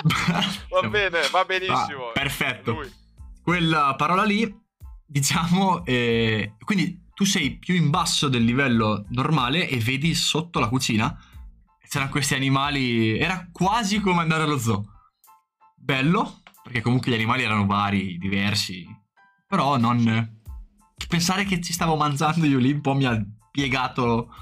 Va 0.70 0.88
bene, 0.88 1.28
va 1.30 1.44
benissimo. 1.44 2.08
Ah, 2.08 2.12
perfetto. 2.14 2.72
Lui. 2.72 2.90
Quella 3.42 3.94
parola 3.94 4.22
lì, 4.22 4.50
diciamo, 5.04 5.84
eh, 5.84 6.54
quindi 6.64 6.99
tu 7.20 7.26
sei 7.26 7.58
più 7.58 7.74
in 7.74 7.90
basso 7.90 8.30
del 8.30 8.44
livello 8.44 9.04
normale 9.10 9.68
e 9.68 9.76
vedi 9.76 10.14
sotto 10.14 10.58
la 10.58 10.68
cucina. 10.68 11.22
C'erano 11.86 12.10
questi 12.10 12.32
animali, 12.32 13.18
era 13.18 13.46
quasi 13.52 14.00
come 14.00 14.22
andare 14.22 14.44
allo 14.44 14.56
zoo. 14.56 14.82
Bello, 15.76 16.40
perché 16.62 16.80
comunque 16.80 17.10
gli 17.10 17.16
animali 17.16 17.42
erano 17.42 17.66
vari, 17.66 18.16
diversi, 18.16 18.86
però 19.46 19.76
non... 19.76 20.38
Pensare 21.08 21.44
che 21.44 21.60
ci 21.60 21.74
stavo 21.74 21.94
mangiando 21.94 22.46
io 22.46 22.58
lì 22.58 22.72
un 22.72 22.80
po' 22.80 22.94
mi 22.94 23.04
ha 23.04 23.22
piegato 23.50 24.34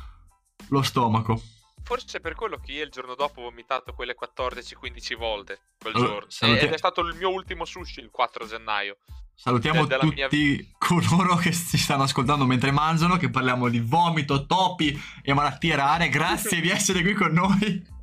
lo 0.68 0.82
stomaco. 0.82 1.42
Forse 1.82 2.20
per 2.20 2.36
quello 2.36 2.58
che 2.58 2.70
io 2.70 2.84
il 2.84 2.90
giorno 2.90 3.16
dopo 3.16 3.40
ho 3.40 3.44
vomitato 3.44 3.92
quelle 3.92 4.14
14-15 4.16 5.16
volte 5.16 5.58
quel 5.80 5.96
Allora, 5.96 6.26
giorno. 6.28 6.54
Ed 6.54 6.72
è 6.72 6.78
stato 6.78 7.00
il 7.00 7.16
mio 7.16 7.30
ultimo 7.30 7.64
sushi 7.64 7.98
il 7.98 8.10
4 8.10 8.46
gennaio. 8.46 8.98
Salutiamo 9.40 9.86
Della 9.86 10.00
tutti 10.02 10.36
mia- 10.36 10.66
coloro 10.78 11.36
che 11.36 11.52
si 11.52 11.78
stanno 11.78 12.02
ascoltando 12.02 12.44
mentre 12.44 12.72
mangiano, 12.72 13.16
che 13.16 13.30
parliamo 13.30 13.68
di 13.68 13.78
vomito, 13.78 14.46
topi 14.46 15.00
e 15.22 15.32
malattie 15.32 15.76
rare. 15.76 16.08
Grazie 16.08 16.60
di 16.60 16.68
essere 16.70 17.02
qui 17.02 17.14
con 17.14 17.30
noi. 17.30 17.96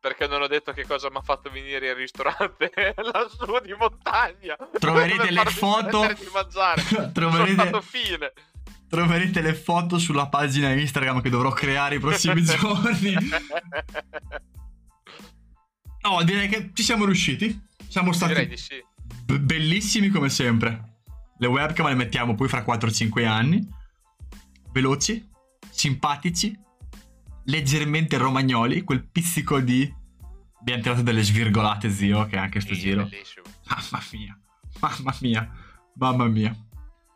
Perché 0.00 0.28
non 0.28 0.42
ho 0.42 0.46
detto 0.46 0.72
che 0.72 0.86
cosa 0.86 1.10
mi 1.10 1.16
ha 1.16 1.22
fatto 1.22 1.50
venire 1.50 1.88
il 1.88 1.96
ristorante 1.96 2.70
lassù 3.12 3.58
di 3.64 3.74
montagna. 3.76 4.56
Troverete 4.78 5.32
le 5.32 5.44
foto. 5.46 6.06
di 6.06 6.28
mangiare. 6.32 6.84
Troverete, 7.12 8.32
troverete 8.88 9.40
le 9.40 9.54
foto 9.54 9.98
sulla 9.98 10.28
pagina 10.28 10.70
Instagram 10.72 11.20
che 11.20 11.30
dovrò 11.30 11.50
creare 11.50 11.96
i 11.96 11.98
prossimi 11.98 12.44
giorni. 12.46 13.12
No, 16.02 16.22
direi 16.22 16.46
che 16.46 16.70
ci 16.72 16.84
siamo 16.84 17.04
riusciti. 17.06 17.60
Siamo 17.88 18.12
stati 18.12 18.34
Direi 18.34 18.46
di 18.46 18.56
sì. 18.56 18.80
B- 19.26 19.38
bellissimi 19.38 20.08
come 20.08 20.28
sempre. 20.28 20.94
Le 21.38 21.46
webcam 21.48 21.88
le 21.88 21.94
mettiamo 21.94 22.34
poi 22.34 22.48
fra 22.48 22.64
4-5 22.64 23.26
anni. 23.26 23.66
Veloci, 24.72 25.28
simpatici, 25.68 26.56
leggermente 27.44 28.16
romagnoli, 28.16 28.82
quel 28.82 29.04
pizzico 29.06 29.60
di... 29.60 29.92
Abbiamo 30.60 30.82
tirato 30.82 31.02
delle 31.02 31.22
svirgolate, 31.22 31.90
zio, 31.90 32.26
che 32.26 32.36
anche 32.36 32.60
sto 32.60 32.74
giro. 32.74 33.04
bellissimo. 33.04 33.44
Mamma 33.68 34.02
mia, 34.12 34.38
mamma 34.80 35.16
mia, 35.20 35.50
mamma 35.94 36.24
mia. 36.26 36.56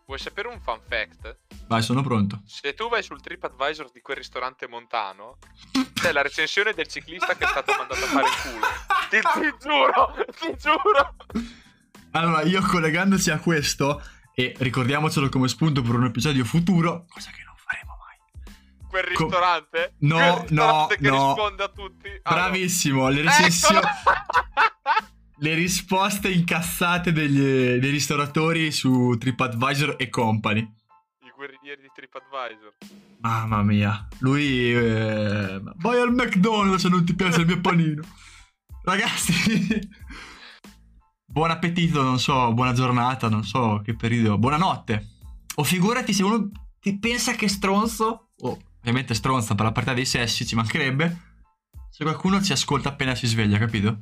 Vuoi 0.06 0.18
sapere 0.18 0.48
un 0.48 0.60
fun 0.60 0.80
fact? 0.88 1.38
Vai, 1.68 1.82
sono 1.82 2.02
pronto. 2.02 2.42
Se 2.44 2.74
tu 2.74 2.88
vai 2.88 3.02
sul 3.02 3.20
TripAdvisor 3.20 3.90
di 3.92 4.00
quel 4.00 4.16
ristorante 4.16 4.66
montano, 4.66 5.38
c'è 5.94 6.12
la 6.12 6.22
recensione 6.22 6.74
del 6.74 6.88
ciclista 6.88 7.36
che 7.36 7.44
è 7.44 7.48
stato 7.48 7.72
mandato 7.76 8.02
a 8.04 8.06
fare 8.08 8.26
il 8.26 8.34
culo. 8.42 8.66
Ti, 9.08 9.40
ti 9.40 9.54
giuro, 9.60 10.14
ti 10.38 10.56
giuro. 10.58 11.14
Allora, 12.12 12.42
io 12.42 12.60
collegandoci 12.62 13.30
a 13.30 13.38
questo, 13.38 14.02
e 14.34 14.54
ricordiamocelo 14.58 15.28
come 15.28 15.48
spunto 15.48 15.82
per 15.82 15.94
un 15.94 16.04
episodio 16.04 16.44
futuro, 16.44 17.04
cosa 17.08 17.30
che 17.30 17.42
non 17.44 17.54
faremo 17.56 17.96
mai. 17.98 18.88
Quel 18.88 19.12
Co- 19.14 19.24
ristorante. 19.24 19.94
No, 19.98 20.16
quel 20.16 20.36
ristorante 20.40 20.54
no, 20.54 20.86
che 21.00 21.08
no. 21.08 21.26
risponde 21.34 21.62
a 21.62 21.68
tutti. 21.68 22.08
Ah. 22.22 22.34
Bravissimo, 22.34 23.08
le 23.08 23.22
recensioni... 23.22 23.76
Eccolo! 23.78 24.16
le 25.42 25.54
risposte 25.54 26.30
incassate 26.30 27.12
degli- 27.12 27.78
dei 27.78 27.90
ristoratori 27.90 28.70
su 28.72 29.16
TripAdvisor 29.18 29.94
e 29.98 30.08
company. 30.08 30.60
I 30.60 31.32
guerrieri 31.34 31.82
di 31.82 31.90
TripAdvisor. 31.94 32.74
Mamma 33.20 33.62
mia, 33.62 34.08
lui... 34.18 34.74
eh, 34.74 35.60
vai 35.76 36.00
al 36.00 36.12
McDonald's 36.12 36.82
se 36.82 36.88
non 36.88 37.04
ti 37.04 37.14
piace 37.14 37.40
il 37.40 37.46
mio 37.46 37.60
panino. 37.60 38.02
Ragazzi, 38.82 39.88
buon 41.30 41.50
appetito, 41.50 42.02
non 42.02 42.18
so, 42.18 42.52
buona 42.52 42.72
giornata, 42.72 43.28
non 43.28 43.44
so 43.44 43.80
che 43.84 43.94
periodo, 43.94 44.36
buonanotte. 44.38 45.08
O 45.56 45.64
figurati 45.64 46.12
se 46.12 46.22
uno 46.22 46.50
ti 46.80 46.98
pensa 46.98 47.32
che 47.32 47.46
è 47.46 47.48
stronzo, 47.48 48.30
o 48.36 48.58
ovviamente 48.78 49.14
stronza 49.14 49.54
per 49.54 49.66
la 49.66 49.72
partita 49.72 49.94
dei 49.94 50.06
sessi, 50.06 50.46
ci 50.46 50.54
mancherebbe, 50.54 51.28
se 51.90 52.04
qualcuno 52.04 52.42
ci 52.42 52.52
ascolta 52.52 52.88
appena 52.88 53.14
si 53.14 53.26
sveglia, 53.26 53.58
capito? 53.58 53.98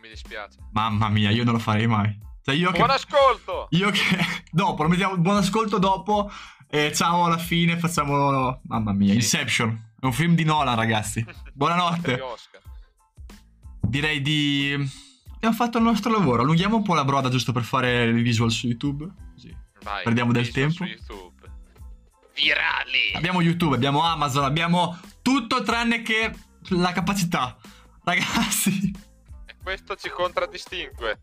Mi 0.00 0.08
dispiace. 0.08 0.58
Mamma 0.72 1.08
mia, 1.08 1.30
io 1.30 1.44
non 1.44 1.54
lo 1.54 1.58
farei 1.58 1.86
mai. 1.86 2.18
Cioè 2.42 2.54
io 2.54 2.70
che... 2.70 2.78
Buon 2.78 2.90
ascolto! 2.90 3.66
Io 3.70 3.90
che... 3.90 4.16
Dopo, 4.50 4.82
lo 4.82 4.88
mettiamo 4.88 5.16
buon 5.18 5.36
ascolto 5.36 5.78
dopo. 5.78 6.30
E 6.68 6.92
ciao 6.94 7.24
alla 7.24 7.38
fine, 7.38 7.76
facciamo... 7.76 8.60
Mamma 8.64 8.92
mia, 8.92 9.10
Sì. 9.10 9.16
Inception. 9.16 9.92
È 9.98 10.04
un 10.04 10.12
film 10.12 10.34
di 10.34 10.44
Nolan, 10.44 10.76
ragazzi. 10.76 11.26
Buonanotte. 11.52 12.20
Direi 13.80 14.22
di... 14.22 15.04
Abbiamo 15.36 15.54
fatto 15.54 15.78
il 15.78 15.84
nostro 15.84 16.10
lavoro. 16.10 16.42
Allunghiamo 16.42 16.76
un 16.76 16.82
po' 16.82 16.94
la 16.94 17.04
broda 17.04 17.28
giusto 17.28 17.52
per 17.52 17.62
fare 17.62 18.04
il 18.04 18.22
visual 18.22 18.50
su 18.50 18.66
YouTube. 18.66 19.08
Così. 19.34 19.54
Vai, 19.82 20.02
Perdiamo 20.02 20.32
del 20.32 20.50
tempo. 20.50 20.74
Su 20.74 20.84
YouTube. 20.84 21.34
Virali! 22.34 23.12
Abbiamo 23.14 23.40
YouTube, 23.40 23.74
abbiamo 23.76 24.02
Amazon, 24.02 24.44
abbiamo 24.44 24.98
tutto 25.22 25.62
tranne 25.62 26.02
che 26.02 26.32
la 26.70 26.92
capacità. 26.92 27.56
Ragazzi, 28.04 28.92
E 29.46 29.54
questo 29.62 29.96
ci 29.96 30.08
contraddistingue. 30.10 31.20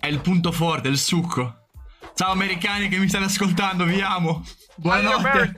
è 0.00 0.06
il 0.06 0.20
punto 0.20 0.50
forte, 0.52 0.88
il 0.88 0.98
succo. 0.98 1.66
Ciao 2.14 2.32
americani 2.32 2.88
che 2.88 2.98
mi 2.98 3.08
state 3.08 3.24
ascoltando, 3.24 3.84
vi 3.84 4.00
amo. 4.00 4.44
Buonanotte. 4.76 5.54